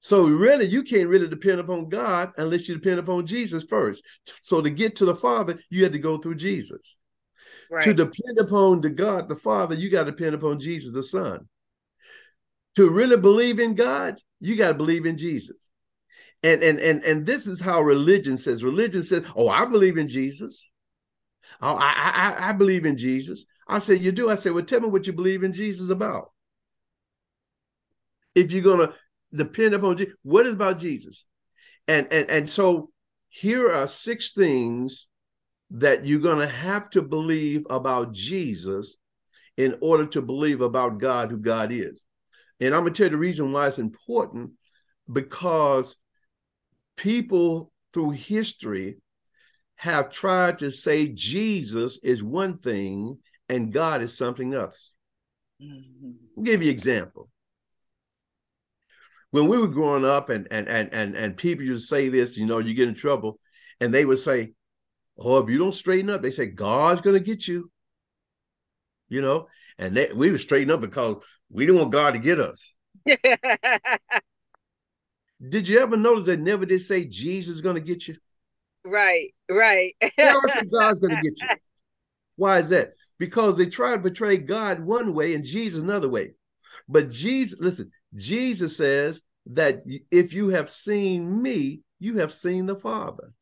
So 0.00 0.26
really, 0.26 0.64
you 0.64 0.82
can't 0.82 1.08
really 1.08 1.28
depend 1.28 1.60
upon 1.60 1.90
God 1.90 2.32
unless 2.38 2.68
you 2.68 2.74
depend 2.74 2.98
upon 3.00 3.26
Jesus 3.26 3.64
first. 3.64 4.02
So 4.40 4.62
to 4.62 4.70
get 4.70 4.96
to 4.96 5.04
the 5.04 5.14
Father, 5.14 5.58
you 5.68 5.82
had 5.82 5.92
to 5.92 5.98
go 5.98 6.16
through 6.16 6.36
Jesus. 6.36 6.96
Right. 7.70 7.84
To 7.84 7.94
depend 7.94 8.38
upon 8.38 8.80
the 8.80 8.90
God, 8.90 9.28
the 9.28 9.36
Father, 9.36 9.74
you 9.74 9.90
got 9.90 10.04
to 10.04 10.10
depend 10.10 10.34
upon 10.34 10.58
Jesus, 10.58 10.92
the 10.92 11.02
Son. 11.02 11.48
To 12.76 12.88
really 12.88 13.18
believe 13.18 13.60
in 13.60 13.74
God, 13.74 14.18
you 14.40 14.56
got 14.56 14.68
to 14.68 14.74
believe 14.74 15.04
in 15.04 15.18
Jesus. 15.18 15.70
And 16.42 16.62
and 16.62 16.78
and 16.78 17.04
and 17.04 17.26
this 17.26 17.46
is 17.46 17.60
how 17.60 17.82
religion 17.82 18.38
says. 18.38 18.64
Religion 18.64 19.02
says, 19.02 19.26
"Oh, 19.36 19.48
I 19.48 19.66
believe 19.66 19.98
in 19.98 20.08
Jesus. 20.08 20.70
Oh, 21.60 21.74
I 21.74 21.92
I 22.38 22.48
I 22.48 22.52
believe 22.52 22.86
in 22.86 22.96
Jesus." 22.96 23.44
I 23.70 23.78
said, 23.78 24.02
You 24.02 24.10
do? 24.10 24.28
I 24.28 24.34
said, 24.34 24.52
Well, 24.52 24.64
tell 24.64 24.80
me 24.80 24.88
what 24.88 25.06
you 25.06 25.12
believe 25.12 25.44
in 25.44 25.52
Jesus 25.52 25.90
about. 25.90 26.32
If 28.34 28.50
you're 28.52 28.62
gonna 28.62 28.92
depend 29.32 29.74
upon 29.74 29.96
Jesus, 29.96 30.14
what 30.22 30.46
is 30.46 30.54
about 30.54 30.80
Jesus? 30.80 31.26
And 31.86 32.12
and 32.12 32.28
and 32.28 32.50
so 32.50 32.90
here 33.28 33.70
are 33.70 33.86
six 33.86 34.32
things 34.32 35.06
that 35.70 36.04
you're 36.04 36.20
gonna 36.20 36.48
have 36.48 36.90
to 36.90 37.02
believe 37.02 37.64
about 37.70 38.12
Jesus 38.12 38.96
in 39.56 39.78
order 39.80 40.06
to 40.06 40.20
believe 40.20 40.60
about 40.60 40.98
God, 40.98 41.30
who 41.30 41.38
God 41.38 41.70
is. 41.70 42.06
And 42.58 42.74
I'm 42.74 42.82
gonna 42.82 42.90
tell 42.90 43.06
you 43.06 43.10
the 43.10 43.18
reason 43.18 43.52
why 43.52 43.68
it's 43.68 43.78
important 43.78 44.50
because 45.10 45.96
people 46.96 47.72
through 47.92 48.10
history 48.10 48.98
have 49.76 50.10
tried 50.10 50.58
to 50.58 50.72
say 50.72 51.06
Jesus 51.08 52.00
is 52.02 52.22
one 52.22 52.58
thing 52.58 53.18
and 53.50 53.72
God 53.72 54.00
is 54.00 54.16
something 54.16 54.54
else. 54.54 54.94
Mm-hmm. 55.60 56.12
I'll 56.38 56.44
give 56.44 56.62
you 56.62 56.68
an 56.70 56.74
example. 56.74 57.28
When 59.32 59.48
we 59.48 59.58
were 59.58 59.68
growing 59.68 60.04
up 60.04 60.28
and 60.28 60.48
and 60.50 60.68
and 60.68 60.92
and 60.92 61.14
and 61.14 61.36
people 61.36 61.64
used 61.64 61.84
to 61.84 61.88
say 61.88 62.08
this, 62.08 62.36
you 62.36 62.46
know, 62.46 62.58
you 62.58 62.74
get 62.74 62.88
in 62.88 62.94
trouble, 62.94 63.38
and 63.80 63.92
they 63.92 64.04
would 64.04 64.18
say, 64.18 64.52
Oh, 65.18 65.38
if 65.38 65.50
you 65.50 65.58
don't 65.58 65.72
straighten 65.72 66.10
up, 66.10 66.22
they 66.22 66.30
say 66.30 66.46
God's 66.46 67.00
gonna 67.00 67.20
get 67.20 67.46
you. 67.46 67.70
You 69.08 69.20
know, 69.20 69.48
and 69.78 69.96
they, 69.96 70.12
we 70.14 70.30
would 70.30 70.40
straighten 70.40 70.70
up 70.72 70.80
because 70.80 71.18
we 71.50 71.66
didn't 71.66 71.80
want 71.80 71.92
God 71.92 72.14
to 72.14 72.20
get 72.20 72.38
us. 72.38 72.76
did 75.48 75.66
you 75.68 75.80
ever 75.80 75.96
notice 75.96 76.26
they 76.26 76.36
never 76.36 76.64
did 76.64 76.80
say 76.82 77.04
Jesus 77.04 77.56
is 77.56 77.60
gonna 77.60 77.80
get 77.80 78.06
you? 78.08 78.16
Right, 78.84 79.34
right. 79.50 79.94
they 80.00 80.28
always 80.28 80.52
say 80.52 80.64
God's 80.64 81.00
gonna 81.00 81.20
get 81.22 81.40
you. 81.40 81.48
Why 82.36 82.60
is 82.60 82.70
that? 82.70 82.94
Because 83.20 83.56
they 83.56 83.66
try 83.66 83.92
to 83.92 84.00
portray 84.00 84.38
God 84.38 84.80
one 84.80 85.12
way 85.14 85.34
and 85.34 85.44
Jesus 85.44 85.82
another 85.82 86.08
way. 86.08 86.32
But 86.88 87.10
Jesus, 87.10 87.60
listen, 87.60 87.92
Jesus 88.14 88.78
says 88.78 89.20
that 89.52 89.82
if 90.10 90.32
you 90.32 90.48
have 90.48 90.70
seen 90.70 91.42
me, 91.42 91.82
you 91.98 92.16
have 92.16 92.32
seen 92.32 92.64
the 92.64 92.76
Father. 92.76 93.34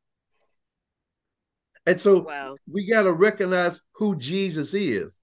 And 1.86 2.00
so 2.00 2.18
wow. 2.18 2.52
we 2.70 2.90
got 2.90 3.04
to 3.04 3.12
recognize 3.12 3.80
who 3.94 4.16
Jesus 4.16 4.74
is 4.74 5.20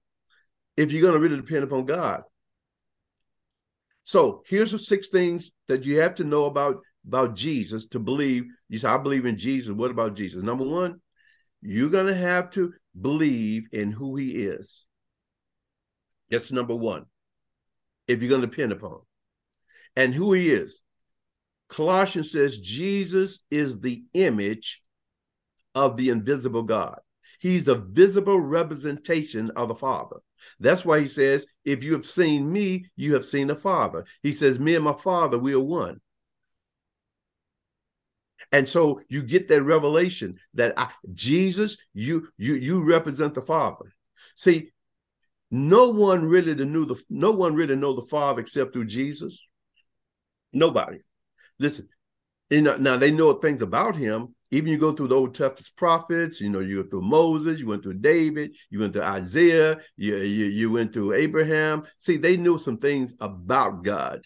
if 0.76 0.90
you're 0.90 1.02
going 1.02 1.14
to 1.14 1.20
really 1.20 1.36
depend 1.36 1.62
upon 1.62 1.84
God. 1.84 2.22
So 4.04 4.42
here's 4.46 4.72
the 4.72 4.78
six 4.78 5.08
things 5.08 5.52
that 5.68 5.84
you 5.84 5.98
have 5.98 6.14
to 6.14 6.24
know 6.24 6.46
about, 6.46 6.78
about 7.06 7.36
Jesus 7.36 7.86
to 7.88 7.98
believe. 7.98 8.46
You 8.70 8.78
say, 8.78 8.88
I 8.88 8.96
believe 8.96 9.26
in 9.26 9.36
Jesus. 9.36 9.72
What 9.72 9.90
about 9.90 10.16
Jesus? 10.16 10.42
Number 10.42 10.64
one, 10.64 11.02
you're 11.60 11.90
going 11.90 12.06
to 12.06 12.14
have 12.14 12.50
to 12.52 12.72
believe 13.00 13.68
in 13.72 13.92
who 13.92 14.16
he 14.16 14.30
is. 14.30 14.86
That's 16.30 16.52
number 16.52 16.74
one, 16.74 17.06
if 18.08 18.20
you're 18.20 18.28
going 18.28 18.40
to 18.40 18.46
depend 18.46 18.72
upon 18.72 19.00
and 19.94 20.14
who 20.14 20.32
he 20.32 20.50
is. 20.50 20.82
Colossians 21.68 22.30
says 22.30 22.58
Jesus 22.58 23.42
is 23.50 23.80
the 23.80 24.04
image 24.14 24.82
of 25.74 25.96
the 25.96 26.10
invisible 26.10 26.62
God. 26.62 27.00
He's 27.40 27.64
the 27.64 27.76
visible 27.76 28.40
representation 28.40 29.50
of 29.56 29.68
the 29.68 29.74
Father. 29.74 30.16
That's 30.60 30.84
why 30.84 31.00
he 31.00 31.08
says, 31.08 31.46
If 31.64 31.82
you 31.82 31.92
have 31.94 32.06
seen 32.06 32.50
me, 32.50 32.86
you 32.96 33.14
have 33.14 33.24
seen 33.24 33.48
the 33.48 33.56
Father. 33.56 34.04
He 34.22 34.32
says, 34.32 34.58
Me 34.58 34.74
and 34.74 34.84
my 34.84 34.94
Father, 34.94 35.38
we 35.38 35.54
are 35.54 35.60
one. 35.60 36.00
And 38.52 38.68
so 38.68 39.00
you 39.08 39.22
get 39.22 39.48
that 39.48 39.62
revelation 39.62 40.38
that 40.54 40.74
I, 40.76 40.88
Jesus, 41.12 41.76
you 41.94 42.28
you 42.38 42.54
you 42.54 42.82
represent 42.82 43.34
the 43.34 43.42
Father. 43.42 43.92
See, 44.34 44.70
no 45.50 45.90
one 45.90 46.24
really 46.24 46.54
knew 46.54 46.84
the 46.84 47.02
no 47.08 47.30
one 47.30 47.54
really 47.54 47.76
know 47.76 47.92
the 47.92 48.06
Father 48.06 48.40
except 48.40 48.72
through 48.72 48.86
Jesus. 48.86 49.46
Nobody. 50.52 50.98
Listen, 51.58 51.88
you 52.50 52.62
know, 52.62 52.76
now 52.76 52.96
they 52.96 53.10
know 53.10 53.32
things 53.34 53.62
about 53.62 53.96
him. 53.96 54.34
Even 54.52 54.70
you 54.70 54.78
go 54.78 54.92
through 54.92 55.08
the 55.08 55.16
Old 55.16 55.34
Testament 55.34 55.72
prophets, 55.76 56.40
you 56.40 56.48
know, 56.48 56.60
you 56.60 56.82
go 56.82 56.88
through 56.88 57.02
Moses, 57.02 57.58
you 57.58 57.66
went 57.66 57.82
through 57.82 57.94
David, 57.94 58.52
you 58.70 58.78
went 58.78 58.92
through 58.92 59.02
Isaiah, 59.02 59.80
you, 59.96 60.16
you, 60.18 60.46
you 60.46 60.70
went 60.70 60.92
through 60.92 61.14
Abraham. 61.14 61.84
See, 61.98 62.16
they 62.16 62.36
knew 62.36 62.56
some 62.56 62.78
things 62.78 63.12
about 63.20 63.82
God. 63.82 64.22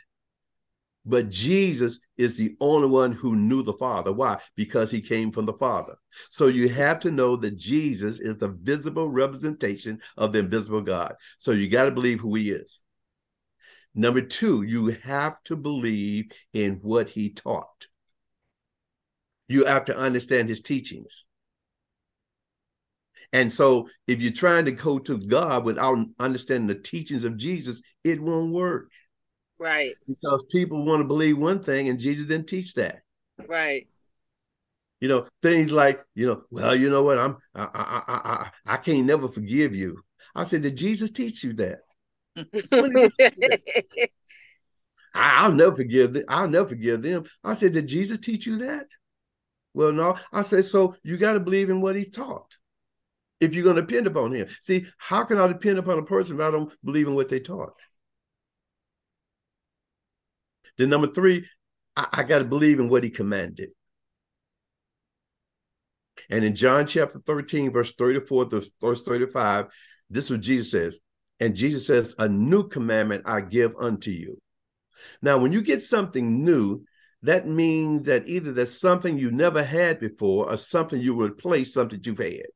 But 1.06 1.30
Jesus 1.30 1.98
is 2.18 2.36
the 2.36 2.56
only 2.60 2.88
one 2.88 3.12
who 3.12 3.34
knew 3.34 3.62
the 3.62 3.72
Father. 3.72 4.12
Why? 4.12 4.38
Because 4.54 4.90
he 4.90 5.00
came 5.00 5.32
from 5.32 5.46
the 5.46 5.54
Father. 5.54 5.96
So 6.28 6.48
you 6.48 6.68
have 6.68 7.00
to 7.00 7.10
know 7.10 7.36
that 7.36 7.56
Jesus 7.56 8.18
is 8.18 8.36
the 8.36 8.48
visible 8.48 9.08
representation 9.08 10.00
of 10.16 10.32
the 10.32 10.40
invisible 10.40 10.82
God. 10.82 11.14
So 11.38 11.52
you 11.52 11.68
got 11.68 11.84
to 11.84 11.90
believe 11.90 12.20
who 12.20 12.34
he 12.34 12.50
is. 12.50 12.82
Number 13.94 14.20
two, 14.20 14.62
you 14.62 14.88
have 15.04 15.42
to 15.44 15.56
believe 15.56 16.32
in 16.52 16.78
what 16.82 17.08
he 17.08 17.30
taught. 17.30 17.88
You 19.48 19.64
have 19.64 19.86
to 19.86 19.96
understand 19.96 20.48
his 20.48 20.60
teachings. 20.60 21.26
And 23.32 23.52
so 23.52 23.88
if 24.06 24.20
you're 24.20 24.32
trying 24.32 24.66
to 24.66 24.72
go 24.72 24.98
to 25.00 25.18
God 25.18 25.64
without 25.64 25.98
understanding 26.18 26.66
the 26.66 26.80
teachings 26.80 27.24
of 27.24 27.36
Jesus, 27.36 27.80
it 28.04 28.20
won't 28.20 28.52
work. 28.52 28.92
Right. 29.60 29.92
Because 30.08 30.42
people 30.50 30.84
want 30.86 31.00
to 31.00 31.06
believe 31.06 31.36
one 31.36 31.62
thing 31.62 31.90
and 31.90 32.00
Jesus 32.00 32.24
didn't 32.24 32.48
teach 32.48 32.72
that. 32.74 33.02
Right. 33.46 33.86
You 35.00 35.08
know, 35.08 35.26
things 35.42 35.70
like, 35.70 36.02
you 36.14 36.26
know, 36.26 36.42
well, 36.50 36.74
you 36.74 36.88
know 36.88 37.02
what, 37.02 37.18
I'm 37.18 37.36
I 37.54 37.62
I 37.62 38.02
I 38.08 38.14
I, 38.14 38.50
I 38.66 38.76
can't 38.78 39.06
never 39.06 39.28
forgive 39.28 39.76
you. 39.76 40.02
I 40.34 40.44
said, 40.44 40.62
did 40.62 40.78
Jesus 40.78 41.10
teach 41.10 41.44
you 41.44 41.52
that? 41.54 41.80
I, 45.14 45.48
will 45.48 45.54
never 45.54 45.74
forgive 45.74 46.14
them. 46.14 46.24
I'll 46.28 46.48
never 46.48 46.68
forgive 46.68 47.02
them. 47.02 47.24
I 47.44 47.54
said, 47.54 47.72
did 47.72 47.88
Jesus 47.88 48.18
teach 48.18 48.46
you 48.46 48.58
that? 48.58 48.86
Well, 49.74 49.92
no. 49.92 50.16
I 50.32 50.42
said, 50.42 50.64
so 50.64 50.96
you 51.02 51.18
got 51.18 51.32
to 51.34 51.40
believe 51.40 51.68
in 51.68 51.80
what 51.80 51.96
he 51.96 52.04
taught. 52.04 52.56
If 53.40 53.54
you're 53.54 53.64
going 53.64 53.76
to 53.76 53.82
depend 53.82 54.06
upon 54.06 54.32
him. 54.32 54.48
See, 54.60 54.86
how 54.98 55.24
can 55.24 55.38
I 55.38 55.48
depend 55.48 55.78
upon 55.78 55.98
a 55.98 56.02
person 56.02 56.36
if 56.36 56.42
I 56.42 56.50
don't 56.50 56.72
believe 56.84 57.08
in 57.08 57.14
what 57.14 57.28
they 57.28 57.40
taught? 57.40 57.80
Then 60.80 60.88
number 60.88 61.08
three, 61.08 61.46
I, 61.94 62.06
I 62.10 62.22
got 62.22 62.38
to 62.38 62.44
believe 62.46 62.80
in 62.80 62.88
what 62.88 63.04
he 63.04 63.10
commanded. 63.10 63.68
And 66.30 66.42
in 66.42 66.54
John 66.54 66.86
chapter 66.86 67.18
13, 67.18 67.70
verse 67.70 67.92
34 67.98 68.46
to 68.46 68.70
verse 68.80 69.02
35, 69.02 69.66
this 70.08 70.24
is 70.24 70.30
what 70.30 70.40
Jesus 70.40 70.70
says. 70.70 71.00
And 71.38 71.54
Jesus 71.54 71.86
says, 71.86 72.14
A 72.18 72.30
new 72.30 72.66
commandment 72.66 73.24
I 73.26 73.42
give 73.42 73.76
unto 73.78 74.10
you. 74.10 74.40
Now, 75.20 75.36
when 75.36 75.52
you 75.52 75.60
get 75.60 75.82
something 75.82 76.46
new, 76.46 76.82
that 77.24 77.46
means 77.46 78.06
that 78.06 78.26
either 78.26 78.54
there's 78.54 78.80
something 78.80 79.18
you 79.18 79.30
never 79.30 79.62
had 79.62 80.00
before 80.00 80.50
or 80.50 80.56
something 80.56 80.98
you 80.98 81.20
replace 81.20 81.74
something 81.74 82.00
you've 82.02 82.16
had. 82.16 82.46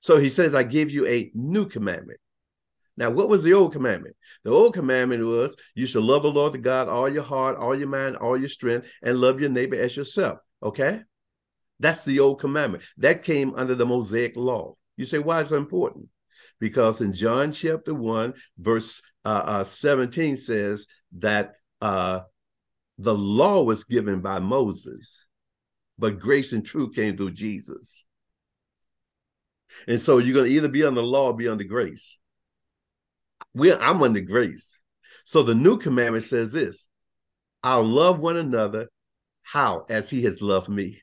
So 0.00 0.16
he 0.16 0.30
says, 0.30 0.54
I 0.54 0.62
give 0.62 0.90
you 0.90 1.06
a 1.06 1.30
new 1.34 1.68
commandment. 1.68 2.18
Now, 2.96 3.10
what 3.10 3.28
was 3.28 3.42
the 3.42 3.54
old 3.54 3.72
commandment? 3.72 4.16
The 4.44 4.50
old 4.50 4.74
commandment 4.74 5.24
was 5.24 5.56
you 5.74 5.86
should 5.86 6.04
love 6.04 6.22
the 6.22 6.30
Lord 6.30 6.52
the 6.52 6.58
God 6.58 6.88
all 6.88 7.08
your 7.08 7.22
heart, 7.22 7.56
all 7.56 7.78
your 7.78 7.88
mind, 7.88 8.16
all 8.16 8.38
your 8.38 8.50
strength, 8.50 8.86
and 9.02 9.18
love 9.18 9.40
your 9.40 9.50
neighbor 9.50 9.76
as 9.76 9.96
yourself. 9.96 10.38
Okay? 10.62 11.00
That's 11.80 12.04
the 12.04 12.20
old 12.20 12.40
commandment. 12.40 12.84
That 12.98 13.22
came 13.22 13.54
under 13.54 13.74
the 13.74 13.86
Mosaic 13.86 14.36
law. 14.36 14.76
You 14.96 15.04
say, 15.06 15.18
why 15.18 15.40
is 15.40 15.52
it 15.52 15.56
important? 15.56 16.08
Because 16.60 17.00
in 17.00 17.12
John 17.12 17.50
chapter 17.50 17.94
1, 17.94 18.34
verse 18.58 19.02
uh, 19.24 19.42
uh, 19.44 19.64
17 19.64 20.36
says 20.36 20.86
that 21.18 21.54
uh, 21.80 22.20
the 22.98 23.14
law 23.14 23.62
was 23.64 23.84
given 23.84 24.20
by 24.20 24.38
Moses, 24.38 25.28
but 25.98 26.20
grace 26.20 26.52
and 26.52 26.64
truth 26.64 26.94
came 26.94 27.16
through 27.16 27.32
Jesus. 27.32 28.06
And 29.88 30.00
so 30.00 30.18
you're 30.18 30.34
going 30.34 30.46
to 30.46 30.52
either 30.52 30.68
be 30.68 30.84
under 30.84 31.00
the 31.00 31.06
law 31.06 31.30
or 31.30 31.36
be 31.36 31.48
under 31.48 31.64
grace 31.64 32.18
we 33.54 33.72
I'm 33.72 34.02
under 34.02 34.20
grace. 34.20 34.82
So 35.24 35.42
the 35.42 35.54
new 35.54 35.78
commandment 35.78 36.24
says 36.24 36.52
this 36.52 36.88
I'll 37.62 37.84
love 37.84 38.20
one 38.20 38.36
another 38.36 38.88
how? 39.42 39.84
As 39.88 40.08
he 40.08 40.22
has 40.24 40.40
loved 40.40 40.68
me. 40.68 41.00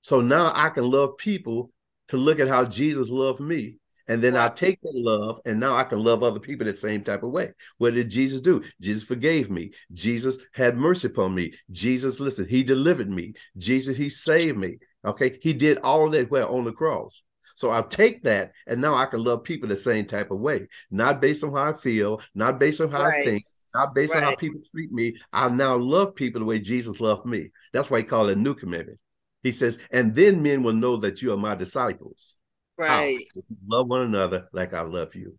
So 0.00 0.20
now 0.20 0.52
I 0.54 0.68
can 0.70 0.88
love 0.90 1.18
people 1.18 1.72
to 2.08 2.16
look 2.16 2.40
at 2.40 2.48
how 2.48 2.64
Jesus 2.64 3.08
loved 3.08 3.40
me. 3.40 3.78
And 4.06 4.22
then 4.22 4.36
I 4.36 4.48
take 4.48 4.80
that 4.80 4.94
love 4.94 5.40
and 5.44 5.60
now 5.60 5.76
I 5.76 5.84
can 5.84 6.02
love 6.02 6.22
other 6.22 6.40
people 6.40 6.64
the 6.64 6.74
same 6.74 7.04
type 7.04 7.22
of 7.22 7.30
way. 7.30 7.52
What 7.76 7.94
did 7.94 8.08
Jesus 8.08 8.40
do? 8.40 8.62
Jesus 8.80 9.04
forgave 9.04 9.50
me. 9.50 9.72
Jesus 9.92 10.38
had 10.54 10.78
mercy 10.78 11.08
upon 11.08 11.34
me. 11.34 11.52
Jesus, 11.70 12.18
listen, 12.18 12.46
he 12.48 12.62
delivered 12.62 13.10
me. 13.10 13.34
Jesus, 13.58 13.98
he 13.98 14.08
saved 14.08 14.56
me. 14.56 14.78
Okay. 15.04 15.38
He 15.42 15.52
did 15.52 15.78
all 15.78 16.08
that 16.10 16.30
well 16.30 16.56
on 16.56 16.64
the 16.64 16.72
cross. 16.72 17.22
So 17.58 17.72
I 17.72 17.82
take 17.82 18.22
that 18.22 18.52
and 18.68 18.80
now 18.80 18.94
I 18.94 19.06
can 19.06 19.24
love 19.24 19.42
people 19.42 19.68
the 19.68 19.74
same 19.74 20.06
type 20.06 20.30
of 20.30 20.38
way, 20.38 20.68
not 20.92 21.20
based 21.20 21.42
on 21.42 21.50
how 21.50 21.70
I 21.70 21.72
feel, 21.72 22.22
not 22.32 22.60
based 22.60 22.80
on 22.80 22.88
how 22.88 23.02
right. 23.02 23.20
I 23.20 23.24
think, 23.24 23.42
not 23.74 23.96
based 23.96 24.14
right. 24.14 24.22
on 24.22 24.30
how 24.30 24.36
people 24.36 24.60
treat 24.70 24.92
me. 24.92 25.16
I 25.32 25.48
now 25.48 25.74
love 25.74 26.14
people 26.14 26.38
the 26.38 26.46
way 26.46 26.60
Jesus 26.60 27.00
loved 27.00 27.26
me. 27.26 27.50
That's 27.72 27.90
why 27.90 27.98
he 27.98 28.04
called 28.04 28.30
it 28.30 28.36
a 28.36 28.40
new 28.40 28.54
commitment. 28.54 29.00
He 29.42 29.50
says, 29.50 29.76
and 29.90 30.14
then 30.14 30.40
men 30.40 30.62
will 30.62 30.72
know 30.72 30.98
that 30.98 31.20
you 31.20 31.32
are 31.32 31.36
my 31.36 31.56
disciples. 31.56 32.36
Right. 32.76 33.26
Love 33.66 33.88
one 33.88 34.02
another 34.02 34.46
like 34.52 34.72
I 34.72 34.82
love 34.82 35.16
you. 35.16 35.36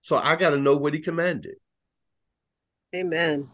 So 0.00 0.16
I 0.16 0.34
got 0.34 0.50
to 0.50 0.58
know 0.58 0.76
what 0.76 0.92
he 0.92 0.98
commanded. 0.98 1.54
Amen. 2.96 3.48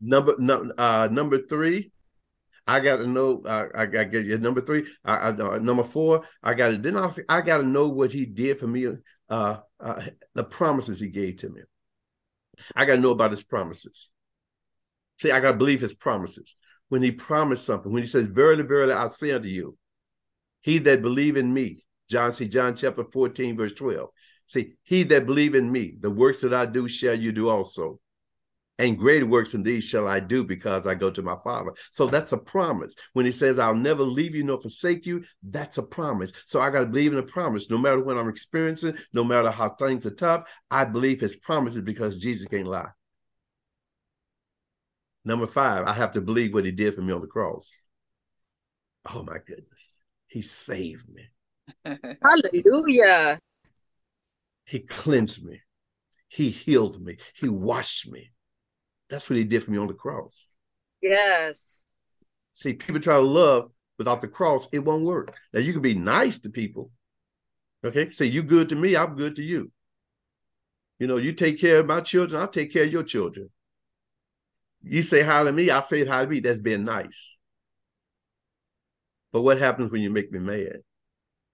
Number 0.00 0.34
no, 0.40 0.72
uh, 0.76 1.08
number 1.12 1.38
three, 1.46 1.92
I 2.68 2.80
got 2.80 2.98
to 2.98 3.06
know. 3.06 3.42
Uh, 3.46 3.68
I 3.74 3.86
got 3.86 4.10
get 4.10 4.26
you. 4.26 4.36
Number 4.36 4.60
three, 4.60 4.86
I, 5.02 5.14
I, 5.14 5.28
uh, 5.30 5.58
number 5.58 5.84
four, 5.84 6.24
I 6.42 6.52
got 6.52 6.68
to. 6.68 6.76
Then 6.76 6.98
I, 6.98 7.10
I 7.26 7.40
got 7.40 7.58
to 7.58 7.64
know 7.64 7.88
what 7.88 8.12
He 8.12 8.26
did 8.26 8.58
for 8.58 8.66
me. 8.66 8.86
Uh, 9.28 9.56
uh, 9.80 10.02
the 10.34 10.44
promises 10.44 11.00
He 11.00 11.08
gave 11.08 11.38
to 11.38 11.48
me. 11.48 11.62
I 12.76 12.84
got 12.84 12.96
to 12.96 13.00
know 13.00 13.10
about 13.10 13.30
His 13.30 13.42
promises. 13.42 14.10
See, 15.18 15.30
I 15.30 15.40
got 15.40 15.52
to 15.52 15.56
believe 15.56 15.80
His 15.80 15.94
promises. 15.94 16.56
When 16.90 17.02
He 17.02 17.10
promised 17.10 17.64
something, 17.64 17.90
when 17.90 18.02
He 18.02 18.08
says, 18.08 18.28
"Verily, 18.28 18.64
verily, 18.64 18.92
I 18.92 19.08
say 19.08 19.30
unto 19.30 19.48
you, 19.48 19.78
He 20.60 20.78
that 20.80 21.00
believe 21.00 21.38
in 21.38 21.54
Me." 21.54 21.86
John, 22.10 22.34
see 22.34 22.48
John 22.48 22.76
chapter 22.76 23.04
fourteen, 23.04 23.56
verse 23.56 23.72
twelve. 23.72 24.10
See, 24.46 24.74
He 24.82 25.04
that 25.04 25.24
believe 25.24 25.54
in 25.54 25.72
Me, 25.72 25.96
the 25.98 26.10
works 26.10 26.42
that 26.42 26.52
I 26.52 26.66
do 26.66 26.86
shall 26.86 27.18
you 27.18 27.32
do 27.32 27.48
also 27.48 27.98
and 28.78 28.96
greater 28.96 29.26
works 29.26 29.52
than 29.52 29.62
these 29.62 29.84
shall 29.84 30.06
I 30.06 30.20
do 30.20 30.44
because 30.44 30.86
I 30.86 30.94
go 30.94 31.10
to 31.10 31.22
my 31.22 31.36
Father. 31.42 31.72
So 31.90 32.06
that's 32.06 32.32
a 32.32 32.38
promise. 32.38 32.94
When 33.12 33.26
he 33.26 33.32
says, 33.32 33.58
I'll 33.58 33.74
never 33.74 34.02
leave 34.02 34.34
you 34.34 34.44
nor 34.44 34.60
forsake 34.60 35.04
you, 35.04 35.24
that's 35.42 35.78
a 35.78 35.82
promise. 35.82 36.32
So 36.46 36.60
I 36.60 36.70
got 36.70 36.80
to 36.80 36.86
believe 36.86 37.12
in 37.12 37.18
a 37.18 37.24
promise. 37.24 37.70
No 37.70 37.78
matter 37.78 38.02
what 38.02 38.16
I'm 38.16 38.28
experiencing, 38.28 38.96
no 39.12 39.24
matter 39.24 39.50
how 39.50 39.70
things 39.70 40.06
are 40.06 40.14
tough, 40.14 40.48
I 40.70 40.84
believe 40.84 41.20
his 41.20 41.36
promises 41.36 41.82
because 41.82 42.18
Jesus 42.18 42.46
can't 42.46 42.68
lie. 42.68 42.90
Number 45.24 45.46
five, 45.46 45.86
I 45.86 45.92
have 45.92 46.12
to 46.12 46.20
believe 46.20 46.54
what 46.54 46.64
he 46.64 46.72
did 46.72 46.94
for 46.94 47.02
me 47.02 47.12
on 47.12 47.20
the 47.20 47.26
cross. 47.26 47.84
Oh 49.12 49.24
my 49.24 49.38
goodness. 49.44 50.00
He 50.28 50.42
saved 50.42 51.06
me. 51.08 51.24
Hallelujah. 52.22 53.38
He 54.64 54.80
cleansed 54.80 55.44
me. 55.44 55.62
He 56.28 56.50
healed 56.50 57.02
me. 57.02 57.16
He 57.34 57.48
washed 57.48 58.10
me. 58.10 58.30
That's 59.10 59.28
what 59.28 59.36
he 59.36 59.44
did 59.44 59.64
for 59.64 59.70
me 59.70 59.78
on 59.78 59.86
the 59.86 59.94
cross. 59.94 60.54
Yes. 61.00 61.84
See, 62.54 62.74
people 62.74 63.00
try 63.00 63.14
to 63.14 63.22
love 63.22 63.70
without 63.98 64.20
the 64.20 64.28
cross, 64.28 64.68
it 64.72 64.80
won't 64.80 65.04
work. 65.04 65.34
Now 65.52 65.60
you 65.60 65.72
can 65.72 65.82
be 65.82 65.94
nice 65.94 66.38
to 66.40 66.50
people. 66.50 66.90
Okay. 67.84 68.10
Say 68.10 68.26
you 68.26 68.42
good 68.42 68.68
to 68.70 68.76
me, 68.76 68.96
I'm 68.96 69.14
good 69.14 69.36
to 69.36 69.42
you. 69.42 69.70
You 70.98 71.06
know, 71.06 71.16
you 71.16 71.32
take 71.32 71.60
care 71.60 71.78
of 71.78 71.86
my 71.86 72.00
children, 72.00 72.40
I'll 72.40 72.48
take 72.48 72.72
care 72.72 72.84
of 72.84 72.92
your 72.92 73.04
children. 73.04 73.50
You 74.82 75.02
say 75.02 75.22
hi 75.22 75.42
to 75.44 75.52
me, 75.52 75.70
I 75.70 75.80
say 75.80 76.04
hi 76.04 76.22
to 76.24 76.30
me. 76.30 76.40
That's 76.40 76.60
being 76.60 76.84
nice. 76.84 77.36
But 79.32 79.42
what 79.42 79.58
happens 79.58 79.90
when 79.90 80.00
you 80.00 80.10
make 80.10 80.32
me 80.32 80.38
mad? 80.38 80.78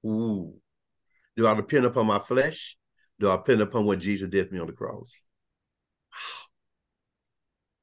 Ooh. 0.06 0.54
Do 1.36 1.46
I 1.46 1.54
depend 1.54 1.86
upon 1.86 2.06
my 2.06 2.18
flesh? 2.18 2.76
Do 3.18 3.30
I 3.30 3.36
depend 3.36 3.62
upon 3.62 3.86
what 3.86 3.98
Jesus 3.98 4.28
did 4.28 4.48
for 4.48 4.54
me 4.54 4.60
on 4.60 4.66
the 4.66 4.72
cross? 4.72 5.22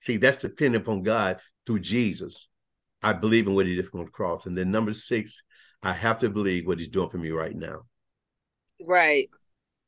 See, 0.01 0.17
that's 0.17 0.37
dependent 0.37 0.83
upon 0.83 1.03
God 1.03 1.39
through 1.65 1.79
Jesus. 1.79 2.49
I 3.01 3.13
believe 3.13 3.47
in 3.47 3.53
what 3.53 3.67
he 3.67 3.75
did 3.75 3.87
on 3.93 4.03
the 4.03 4.09
cross. 4.09 4.45
And 4.45 4.57
then 4.57 4.71
number 4.71 4.93
six, 4.93 5.43
I 5.81 5.93
have 5.93 6.19
to 6.19 6.29
believe 6.29 6.67
what 6.67 6.79
he's 6.79 6.89
doing 6.89 7.09
for 7.09 7.17
me 7.17 7.29
right 7.29 7.55
now. 7.55 7.81
Right. 8.85 9.29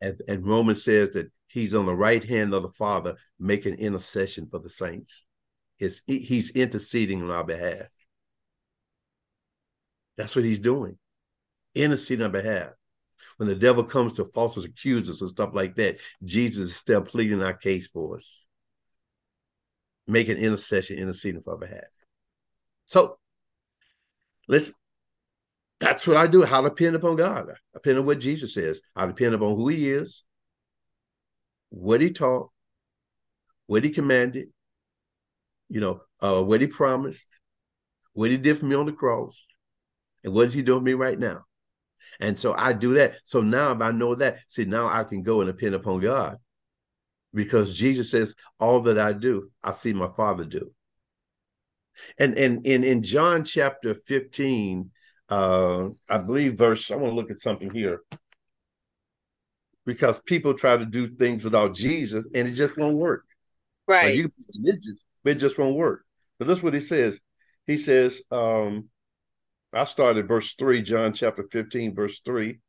And, 0.01 0.19
and 0.27 0.45
Romans 0.45 0.83
says 0.83 1.11
that 1.11 1.31
he's 1.47 1.73
on 1.73 1.85
the 1.85 1.95
right 1.95 2.23
hand 2.23 2.53
of 2.53 2.61
the 2.61 2.69
Father 2.69 3.15
making 3.39 3.75
intercession 3.75 4.47
for 4.49 4.59
the 4.59 4.69
saints. 4.69 5.25
His, 5.77 6.01
he's 6.05 6.51
interceding 6.51 7.21
on 7.21 7.31
our 7.31 7.43
behalf. 7.43 7.87
That's 10.15 10.35
what 10.35 10.45
he's 10.45 10.59
doing. 10.59 10.97
Interceding 11.73 12.25
on 12.25 12.31
behalf. 12.31 12.69
When 13.37 13.49
the 13.49 13.55
devil 13.55 13.83
comes 13.83 14.13
to 14.13 14.25
falsely 14.25 14.65
accuse 14.65 15.09
us 15.09 15.21
and 15.21 15.29
stuff 15.29 15.51
like 15.53 15.75
that, 15.75 15.99
Jesus 16.23 16.69
is 16.69 16.75
still 16.75 17.01
pleading 17.01 17.41
our 17.41 17.53
case 17.53 17.87
for 17.87 18.17
us 18.17 18.45
make 20.07 20.29
an 20.29 20.37
intercession, 20.37 20.97
interceding 20.97 21.41
for 21.41 21.53
our 21.53 21.59
behalf. 21.59 22.03
So, 22.85 23.17
listen, 24.47 24.73
that's 25.79 26.07
what 26.07 26.17
I 26.17 26.27
do. 26.27 26.43
How 26.43 26.61
depend 26.61 26.95
upon 26.95 27.15
God. 27.15 27.49
I 27.49 27.55
depend 27.73 27.99
on 27.99 28.05
what 28.05 28.19
Jesus 28.19 28.53
says. 28.53 28.81
I 28.95 29.05
depend 29.05 29.35
upon 29.35 29.55
who 29.55 29.67
he 29.69 29.89
is, 29.91 30.23
what 31.69 32.01
he 32.01 32.11
taught, 32.11 32.51
what 33.67 33.83
he 33.83 33.89
commanded, 33.89 34.49
you 35.69 35.81
know, 35.81 36.01
uh, 36.19 36.43
what 36.43 36.61
he 36.61 36.67
promised, 36.67 37.39
what 38.13 38.31
he 38.31 38.37
did 38.37 38.57
for 38.57 38.65
me 38.65 38.75
on 38.75 38.85
the 38.85 38.93
cross, 38.93 39.47
and 40.23 40.33
what 40.33 40.45
is 40.45 40.53
he 40.53 40.61
doing 40.61 40.79
for 40.79 40.85
me 40.85 40.93
right 40.93 41.17
now. 41.17 41.43
And 42.19 42.37
so 42.37 42.53
I 42.53 42.73
do 42.73 42.93
that. 42.95 43.15
So 43.23 43.41
now 43.41 43.71
if 43.71 43.81
I 43.81 43.91
know 43.91 44.15
that, 44.15 44.39
see, 44.47 44.65
now 44.65 44.87
I 44.87 45.03
can 45.03 45.23
go 45.23 45.41
and 45.41 45.47
depend 45.47 45.75
upon 45.75 45.99
God 45.99 46.37
because 47.33 47.77
Jesus 47.77 48.11
says, 48.11 48.33
All 48.59 48.81
that 48.81 48.99
I 48.99 49.13
do, 49.13 49.49
I 49.63 49.73
see 49.73 49.93
my 49.93 50.09
Father 50.15 50.45
do. 50.45 50.71
And 52.17 52.37
and 52.37 52.65
in, 52.65 52.83
in 52.83 53.03
John 53.03 53.43
chapter 53.43 53.93
15, 53.93 54.91
uh, 55.29 55.89
I 56.09 56.17
believe 56.17 56.57
verse, 56.57 56.91
I 56.91 56.95
want 56.95 57.11
to 57.11 57.15
look 57.15 57.31
at 57.31 57.41
something 57.41 57.71
here. 57.71 58.01
Because 59.85 60.19
people 60.25 60.53
try 60.53 60.77
to 60.77 60.85
do 60.85 61.07
things 61.07 61.43
without 61.43 61.75
Jesus 61.75 62.25
and 62.33 62.47
it 62.47 62.53
just 62.53 62.77
won't 62.77 62.95
work. 62.95 63.25
Right. 63.87 64.05
Like 64.05 64.15
you 64.15 64.31
religious, 64.59 65.03
but 65.23 65.31
it 65.31 65.39
just 65.39 65.57
won't 65.57 65.75
work. 65.75 66.05
But 66.39 66.47
that's 66.47 66.63
what 66.63 66.73
he 66.73 66.79
says. 66.79 67.19
He 67.67 67.77
says, 67.77 68.21
um, 68.31 68.89
I 69.73 69.83
started 69.85 70.27
verse 70.27 70.53
3, 70.57 70.81
John 70.83 71.13
chapter 71.13 71.43
15, 71.51 71.95
verse 71.95 72.21
3. 72.23 72.59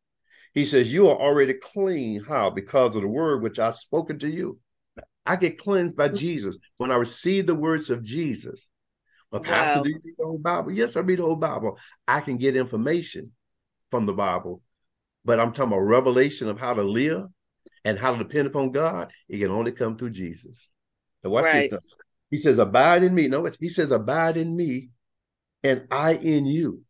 He 0.54 0.64
says, 0.64 0.92
You 0.92 1.08
are 1.08 1.16
already 1.16 1.54
clean. 1.54 2.22
How? 2.22 2.50
Because 2.50 2.96
of 2.96 3.02
the 3.02 3.08
word 3.08 3.42
which 3.42 3.58
I've 3.58 3.76
spoken 3.76 4.18
to 4.20 4.28
you. 4.30 4.58
I 5.26 5.36
get 5.36 5.58
cleansed 5.58 5.96
by 5.96 6.08
Jesus 6.08 6.56
when 6.76 6.90
I 6.90 6.96
receive 6.96 7.46
the 7.46 7.54
words 7.54 7.90
of 7.90 8.02
Jesus. 8.02 8.68
But 9.30 9.42
wow. 9.46 9.50
Pastor, 9.50 9.82
do 9.82 9.88
you 9.88 9.94
read 9.96 10.14
the 10.18 10.24
whole 10.24 10.38
Bible? 10.38 10.72
Yes, 10.72 10.96
I 10.96 11.00
read 11.00 11.18
the 11.18 11.24
whole 11.24 11.36
Bible. 11.36 11.78
I 12.06 12.20
can 12.20 12.36
get 12.36 12.56
information 12.56 13.32
from 13.90 14.06
the 14.06 14.12
Bible, 14.12 14.62
but 15.24 15.40
I'm 15.40 15.52
talking 15.52 15.72
about 15.72 15.80
revelation 15.80 16.48
of 16.48 16.60
how 16.60 16.74
to 16.74 16.82
live 16.82 17.26
and 17.84 17.98
how 17.98 18.12
to 18.12 18.18
depend 18.18 18.46
upon 18.46 18.70
God. 18.70 19.10
It 19.28 19.38
can 19.38 19.50
only 19.50 19.72
come 19.72 19.96
through 19.96 20.10
Jesus. 20.10 20.70
And 21.22 21.32
watch 21.32 21.44
right. 21.44 21.70
this. 21.70 21.80
He 22.30 22.38
says, 22.38 22.58
"Abide 22.58 23.02
in 23.02 23.14
me." 23.14 23.28
No, 23.28 23.44
he 23.58 23.68
says, 23.68 23.90
"Abide 23.90 24.36
in 24.36 24.54
me, 24.54 24.90
and 25.62 25.86
I 25.90 26.14
in 26.14 26.46
you." 26.46 26.82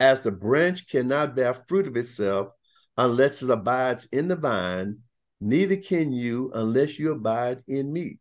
As 0.00 0.22
the 0.22 0.32
branch 0.32 0.88
cannot 0.88 1.36
bear 1.36 1.54
fruit 1.54 1.86
of 1.86 1.96
itself 1.96 2.52
unless 2.96 3.42
it 3.42 3.50
abides 3.50 4.06
in 4.06 4.28
the 4.28 4.36
vine, 4.36 4.98
neither 5.40 5.76
can 5.76 6.12
you 6.12 6.50
unless 6.54 6.98
you 6.98 7.12
abide 7.12 7.62
in 7.66 7.92
me. 7.92 8.18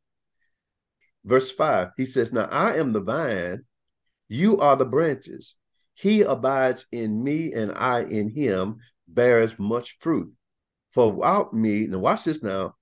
Verse 1.23 1.51
5, 1.51 1.89
he 1.97 2.05
says, 2.05 2.31
Now 2.31 2.45
I 2.45 2.77
am 2.77 2.93
the 2.93 3.01
vine, 3.01 3.63
you 4.27 4.57
are 4.57 4.75
the 4.75 4.85
branches. 4.85 5.55
He 5.93 6.21
abides 6.21 6.85
in 6.91 7.23
me, 7.23 7.53
and 7.53 7.71
I 7.71 8.01
in 8.01 8.29
him, 8.29 8.77
bears 9.07 9.59
much 9.59 9.97
fruit. 9.99 10.31
For 10.91 11.11
without 11.11 11.53
me, 11.53 11.85
now 11.87 11.99
watch 11.99 12.23
this 12.23 12.41
now, 12.41 12.75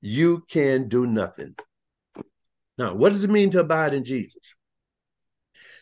you 0.00 0.44
can 0.48 0.88
do 0.88 1.06
nothing. 1.06 1.54
Now, 2.76 2.94
what 2.94 3.12
does 3.12 3.24
it 3.24 3.30
mean 3.30 3.50
to 3.50 3.60
abide 3.60 3.94
in 3.94 4.04
Jesus? 4.04 4.54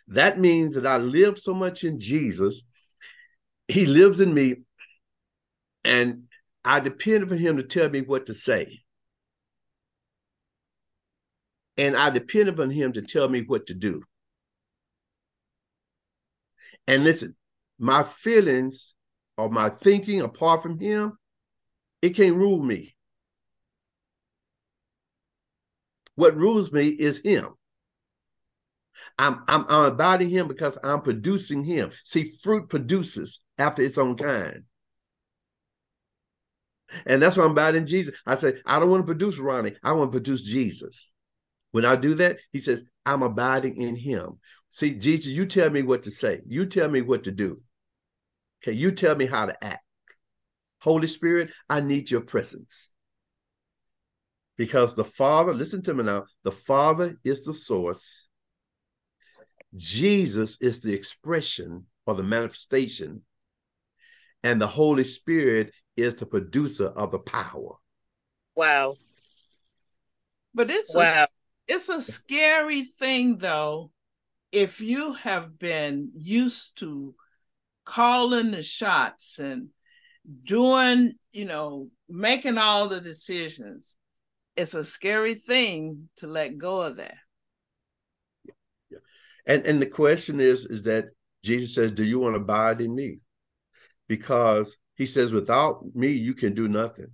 That 0.09 0.39
means 0.39 0.75
that 0.75 0.87
I 0.87 0.97
live 0.97 1.39
so 1.39 1.55
much 1.55 1.85
in 1.85 2.01
Jesus, 2.01 2.63
he 3.69 3.87
lives 3.87 4.21
in 4.21 4.33
me, 4.33 4.57
and 5.85 6.25
I 6.65 6.81
depend 6.81 7.31
on 7.31 7.39
him 7.39 7.57
to 7.57 7.63
tell 7.63 7.89
me 7.89 8.01
what 8.01 8.27
to 8.27 8.35
say. 8.35 8.81
And 11.77 11.97
I 11.97 12.11
depend 12.11 12.49
upon 12.49 12.71
him 12.71 12.93
to 12.95 13.03
tell 13.03 13.29
me 13.29 13.43
what 13.43 13.67
to 13.67 13.75
do. 13.75 14.03
And 16.87 17.05
listen, 17.05 17.37
my 17.79 18.03
feelings 18.03 18.95
or 19.37 19.49
my 19.49 19.71
thinking 19.71 20.21
apart 20.21 20.63
from 20.63 20.81
him, 20.81 21.17
it 22.03 22.11
can't 22.11 22.35
rule 22.35 22.63
me. 22.63 22.97
What 26.17 26.37
rules 26.37 26.73
me 26.73 26.89
is 26.89 27.21
him. 27.21 27.55
I'm, 29.19 29.43
I'm, 29.47 29.65
I'm 29.69 29.85
abiding 29.93 30.31
him 30.31 30.49
because 30.49 30.79
I'm 30.83 31.03
producing 31.03 31.63
him. 31.65 31.91
See, 32.05 32.33
fruit 32.43 32.69
produces 32.69 33.41
after 33.59 33.83
its 33.83 33.99
own 33.99 34.17
kind. 34.17 34.65
And 37.07 37.23
that's 37.23 37.37
why 37.37 37.45
I'm 37.45 37.53
abiding 37.53 37.83
in 37.83 37.87
Jesus. 37.87 38.19
I 38.27 38.37
say, 38.37 38.55
I 38.65 38.79
don't 38.79 38.91
want 38.91 39.03
to 39.03 39.07
produce 39.07 39.39
Ronnie. 39.39 39.77
I 39.83 39.93
want 39.93 40.13
to 40.13 40.17
produce 40.19 40.43
Jesus. 40.43 41.11
When 41.71 41.85
I 41.85 41.97
do 41.97 42.15
that, 42.15 42.39
he 42.53 42.61
says, 42.61 42.85
I'm 43.05 43.23
abiding 43.23 43.81
in 43.81 43.97
him. 43.97 44.39
See, 44.71 44.95
Jesus, 44.95 45.27
you 45.27 45.47
tell 45.47 45.71
me 45.71 45.83
what 45.83 46.05
to 46.05 46.11
say. 46.11 46.41
You 46.47 46.67
tell 46.67 46.89
me 46.89 47.03
what 47.03 47.25
to 47.25 47.33
do. 47.33 47.61
Okay, 48.63 48.73
you 48.73 48.91
tell 48.93 49.15
me 49.15 49.27
how 49.27 49.47
to 49.47 49.65
act. 49.65 49.83
Holy 50.81 51.09
Spirit, 51.09 51.53
I 51.69 51.81
need 51.81 52.11
your 52.11 52.21
presence. 52.21 52.91
Because 54.57 54.95
the 54.95 55.05
Father, 55.05 55.55
listen 55.55 55.83
to 55.83 55.95
me 55.95 56.05
now, 56.05 56.25
the 56.43 56.53
Father 56.53 57.17
is 57.25 57.45
the 57.45 57.55
source. 57.55 58.29
Jesus 59.77 60.61
is 60.61 60.81
the 60.81 60.95
expression 60.95 61.87
or 62.07 62.15
the 62.15 62.23
manifestation. 62.23 63.23
And 64.43 64.61
the 64.61 64.67
Holy 64.67 65.05
Spirit 65.05 65.73
is 65.99 66.15
the 66.15 66.27
producer 66.27 66.87
of 66.87 67.11
the 67.11 67.19
power. 67.19 67.75
Wow. 68.55 68.97
But 70.55 70.71
it's 70.71 70.95
wow. 70.95 71.25
a, 71.25 71.29
It's 71.67 71.89
a 71.89 72.01
scary 72.01 72.83
thing, 72.83 73.39
though, 73.39 73.91
if 74.53 74.81
you 74.81 75.13
have 75.15 75.59
been 75.59 76.11
used 76.15 76.79
to 76.79 77.15
calling 77.85 78.51
the 78.51 78.63
shots 78.63 79.39
and 79.39 79.69
doing, 80.45 81.15
you 81.33 81.45
know, 81.45 81.89
making 82.09 82.59
all 82.59 82.89
the 82.89 83.01
decisions. 83.01 83.97
It's 84.57 84.75
a 84.75 84.85
scary 84.85 85.35
thing 85.35 86.09
to 86.17 86.27
let 86.27 86.59
go 86.59 86.83
of 86.83 86.97
that. 86.97 87.15
Yeah. 88.91 88.99
And 89.47 89.65
and 89.65 89.81
the 89.81 89.87
question 89.87 90.41
is, 90.41 90.67
is 90.67 90.83
that 90.83 91.07
Jesus 91.45 91.75
says, 91.75 91.93
Do 91.93 92.05
you 92.05 92.19
want 92.19 92.35
to 92.35 92.41
abide 92.41 92.81
in 92.81 92.95
me? 92.95 93.21
Because 94.09 94.77
he 94.99 95.07
says, 95.07 95.33
without 95.33 95.85
me, 95.95 96.09
you 96.09 96.35
can 96.35 96.53
do 96.53 96.69
nothing. 96.69 97.07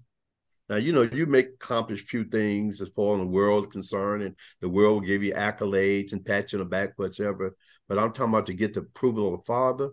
Now, 0.70 0.76
you 0.76 0.92
know, 0.92 1.02
you 1.02 1.26
may 1.26 1.40
accomplish 1.40 2.04
few 2.04 2.24
things 2.24 2.80
as 2.80 2.88
far 2.88 3.14
as 3.14 3.20
the 3.20 3.26
world 3.26 3.66
is 3.66 3.72
concerned, 3.72 4.22
and 4.22 4.34
the 4.62 4.68
world 4.68 4.94
will 4.94 5.06
give 5.06 5.22
you 5.22 5.34
accolades 5.34 6.12
and 6.12 6.24
pat 6.24 6.52
you 6.52 6.58
on 6.58 6.64
the 6.64 6.70
back, 6.70 6.94
whatever. 6.96 7.54
But 7.86 7.98
I'm 7.98 8.12
talking 8.12 8.32
about 8.32 8.46
to 8.46 8.54
get 8.54 8.72
the 8.72 8.80
approval 8.80 9.34
of 9.34 9.40
the 9.40 9.44
Father 9.44 9.90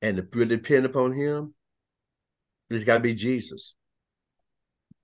and 0.00 0.16
to 0.16 0.26
really 0.32 0.56
depend 0.56 0.86
upon 0.86 1.12
Him. 1.12 1.54
It's 2.70 2.84
got 2.84 2.94
to 2.94 3.00
be 3.00 3.14
Jesus. 3.14 3.74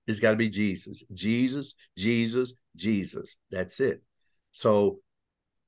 It's 0.07 0.19
got 0.19 0.31
to 0.31 0.37
be 0.37 0.49
Jesus. 0.49 1.03
Jesus, 1.13 1.75
Jesus, 1.95 2.53
Jesus. 2.75 3.37
That's 3.51 3.79
it. 3.79 4.01
So, 4.51 4.99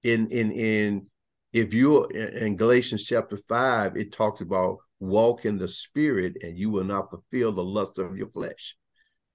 in 0.03 0.27
in 0.27 0.51
in 0.51 1.07
if 1.53 1.73
you 1.73 2.05
in 2.05 2.55
Galatians 2.55 3.03
chapter 3.03 3.37
five, 3.37 3.95
it 3.95 4.11
talks 4.11 4.41
about 4.41 4.77
walk 4.99 5.45
in 5.45 5.57
the 5.57 5.67
spirit 5.67 6.37
and 6.41 6.57
you 6.57 6.69
will 6.69 6.83
not 6.83 7.09
fulfill 7.09 7.51
the 7.51 7.63
lust 7.63 7.99
of 7.99 8.17
your 8.17 8.29
flesh. 8.29 8.75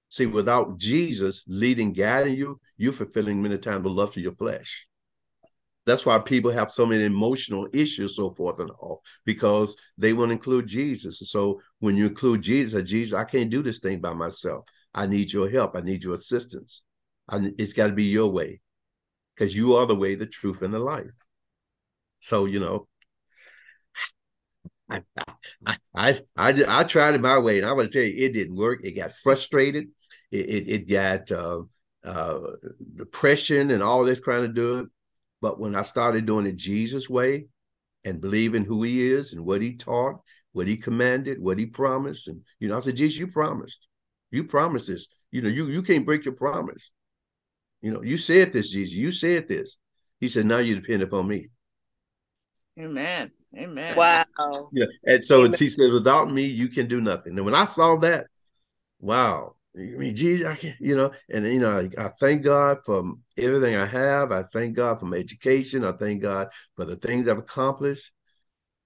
See, 0.08 0.26
without 0.26 0.78
Jesus 0.78 1.42
leading, 1.46 1.92
guiding 1.92 2.34
you, 2.34 2.60
you're 2.76 2.92
fulfilling 2.92 3.40
many 3.40 3.58
times 3.58 3.84
the 3.84 3.90
lust 3.90 4.16
of 4.16 4.22
your 4.22 4.34
flesh. 4.34 4.86
That's 5.84 6.06
why 6.06 6.18
people 6.20 6.52
have 6.52 6.70
so 6.70 6.86
many 6.86 7.04
emotional 7.04 7.66
issues, 7.72 8.14
so 8.14 8.34
forth 8.34 8.60
and 8.60 8.70
all, 8.70 9.02
because 9.24 9.76
they 9.98 10.12
want 10.12 10.28
to 10.28 10.34
include 10.34 10.66
Jesus. 10.66 11.18
So 11.24 11.60
when 11.80 11.96
you 11.96 12.06
include 12.06 12.42
Jesus, 12.42 12.88
Jesus, 12.88 13.14
I 13.14 13.24
can't 13.24 13.50
do 13.50 13.62
this 13.62 13.80
thing 13.80 14.00
by 14.00 14.14
myself. 14.14 14.64
I 14.94 15.06
need 15.06 15.32
your 15.32 15.48
help. 15.48 15.74
I 15.74 15.80
need 15.80 16.04
your 16.04 16.14
assistance. 16.14 16.82
I, 17.28 17.50
it's 17.58 17.72
got 17.72 17.86
to 17.88 17.94
be 17.94 18.04
your 18.04 18.28
way, 18.28 18.60
because 19.34 19.56
you 19.56 19.74
are 19.74 19.86
the 19.86 19.96
way, 19.96 20.14
the 20.14 20.26
truth, 20.26 20.62
and 20.62 20.74
the 20.74 20.78
life. 20.78 21.10
So 22.20 22.44
you 22.44 22.60
know, 22.60 22.86
I 24.88 25.02
I 25.66 25.76
I 25.94 26.20
I, 26.36 26.64
I 26.68 26.84
tried 26.84 27.14
it 27.14 27.20
my 27.20 27.38
way, 27.38 27.58
and 27.58 27.66
I'm 27.66 27.76
going 27.76 27.88
to 27.88 27.92
tell 27.92 28.06
you, 28.06 28.26
it 28.26 28.32
didn't 28.32 28.56
work. 28.56 28.84
It 28.84 28.92
got 28.92 29.12
frustrated 29.12 29.88
it, 30.32 30.48
it, 30.48 30.68
it 30.68 30.88
got 30.88 31.30
uh, 31.30 31.62
uh, 32.04 32.40
depression 32.96 33.70
and 33.70 33.82
all 33.82 34.04
this 34.04 34.20
trying 34.20 34.42
to 34.42 34.48
do 34.48 34.78
it. 34.78 34.88
But 35.40 35.60
when 35.60 35.74
I 35.76 35.82
started 35.82 36.26
doing 36.26 36.46
it 36.46 36.56
Jesus' 36.56 37.08
way 37.08 37.46
and 38.04 38.20
believing 38.20 38.64
who 38.64 38.82
he 38.82 39.12
is 39.12 39.32
and 39.32 39.44
what 39.44 39.60
he 39.60 39.76
taught, 39.76 40.20
what 40.52 40.66
he 40.66 40.76
commanded, 40.76 41.40
what 41.40 41.58
he 41.58 41.66
promised, 41.66 42.28
and 42.28 42.40
you 42.58 42.68
know, 42.68 42.76
I 42.76 42.80
said, 42.80 42.96
Jesus, 42.96 43.18
you 43.18 43.26
promised. 43.26 43.86
You 44.30 44.44
promised 44.44 44.86
this. 44.86 45.08
You 45.30 45.42
know, 45.42 45.48
you 45.48 45.66
you 45.66 45.82
can't 45.82 46.06
break 46.06 46.24
your 46.24 46.34
promise. 46.34 46.90
You 47.82 47.92
know, 47.92 48.02
you 48.02 48.16
said 48.16 48.52
this, 48.52 48.70
Jesus. 48.70 48.94
You 48.94 49.12
said 49.12 49.48
this. 49.48 49.78
He 50.20 50.28
said, 50.28 50.46
now 50.46 50.58
you 50.58 50.76
depend 50.76 51.02
upon 51.02 51.26
me. 51.26 51.48
Amen. 52.78 53.32
Amen. 53.56 53.96
Wow. 53.96 54.70
Yeah. 54.72 54.86
And 55.04 55.24
so 55.24 55.40
Amen. 55.40 55.54
he 55.58 55.68
says, 55.68 55.90
without 55.90 56.30
me, 56.30 56.44
you 56.44 56.68
can 56.68 56.86
do 56.86 57.00
nothing. 57.00 57.36
And 57.36 57.44
when 57.44 57.54
I 57.54 57.66
saw 57.66 57.96
that, 57.96 58.26
wow, 59.00 59.56
I 59.76 59.80
mean, 59.80 60.14
geez, 60.14 60.44
I 60.44 60.54
can, 60.54 60.74
you 60.80 60.96
know, 60.96 61.12
and 61.30 61.46
you 61.46 61.58
know, 61.60 61.72
I, 61.72 61.88
I, 62.02 62.08
thank 62.20 62.42
God 62.42 62.78
for 62.84 63.14
everything 63.38 63.74
I 63.74 63.86
have. 63.86 64.30
I 64.30 64.42
thank 64.42 64.76
God 64.76 65.00
for 65.00 65.06
my 65.06 65.16
education. 65.16 65.84
I 65.84 65.92
thank 65.92 66.20
God 66.22 66.48
for 66.76 66.84
the 66.84 66.96
things 66.96 67.26
I've 67.26 67.38
accomplished, 67.38 68.12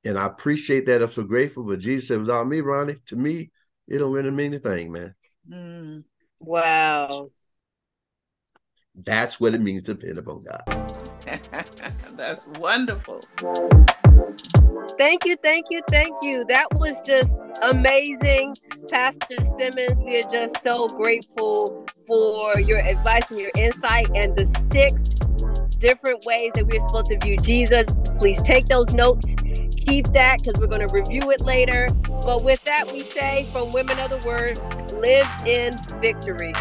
and 0.05 0.17
I 0.17 0.27
appreciate 0.27 0.87
that. 0.87 1.03
I'm 1.03 1.09
so 1.09 1.25
grateful. 1.25 1.65
But 1.65 1.81
Jesus 1.81 2.07
said, 2.07 2.21
"Without 2.21 2.47
me, 2.47 2.61
Ronnie, 2.61 2.97
to 3.07 3.17
me, 3.17 3.51
it 3.89 3.99
don't 3.99 4.13
really 4.13 4.31
mean 4.31 4.55
anything, 4.55 4.93
man." 4.93 5.15
Mm. 5.51 6.05
Wow, 6.39 7.31
that's 8.95 9.41
what 9.41 9.55
it 9.55 9.61
means 9.61 9.83
to 9.85 9.95
depend 9.95 10.19
upon 10.19 10.45
God. 10.45 10.63
that's 12.17 12.47
wonderful. 12.59 13.21
Thank 14.99 15.25
you, 15.25 15.37
thank 15.43 15.67
you, 15.71 15.83
thank 15.91 16.17
you. 16.23 16.45
That 16.49 16.69
was 16.75 17.01
just 17.03 17.35
amazing. 17.63 18.57
Pastor 18.91 19.37
Simmons, 19.59 20.03
we 20.05 20.19
are 20.19 20.31
just 20.31 20.63
so 20.63 20.89
grateful 20.89 21.87
for 22.07 22.61
your 22.61 22.79
advice 22.79 23.31
and 23.31 23.41
your 23.41 23.51
insight 23.59 24.09
and 24.15 24.37
the 24.37 24.47
six 24.73 25.15
different 25.79 26.25
ways 26.25 26.53
that 26.55 26.67
we're 26.67 26.81
supposed 26.81 27.09
to 27.09 27.19
view 27.19 27.37
Jesus. 27.39 27.87
Please 28.19 28.43
take 28.43 28.67
those 28.67 28.93
notes, 28.95 29.35
keep 29.77 30.07
that 30.13 30.39
because 30.39 30.61
we're 30.61 30.69
going 30.69 30.87
to 30.87 30.95
review 30.95 31.31
it 31.31 31.43
later. 31.43 31.89
But 32.09 32.45
with 32.45 32.63
that, 32.65 32.91
we 32.93 33.01
say 33.01 33.49
from 33.53 33.71
Women 33.73 33.99
of 34.01 34.09
the 34.11 34.19
Word, 34.27 34.59
live 34.93 35.29
in 35.47 35.73
victory. 36.01 36.53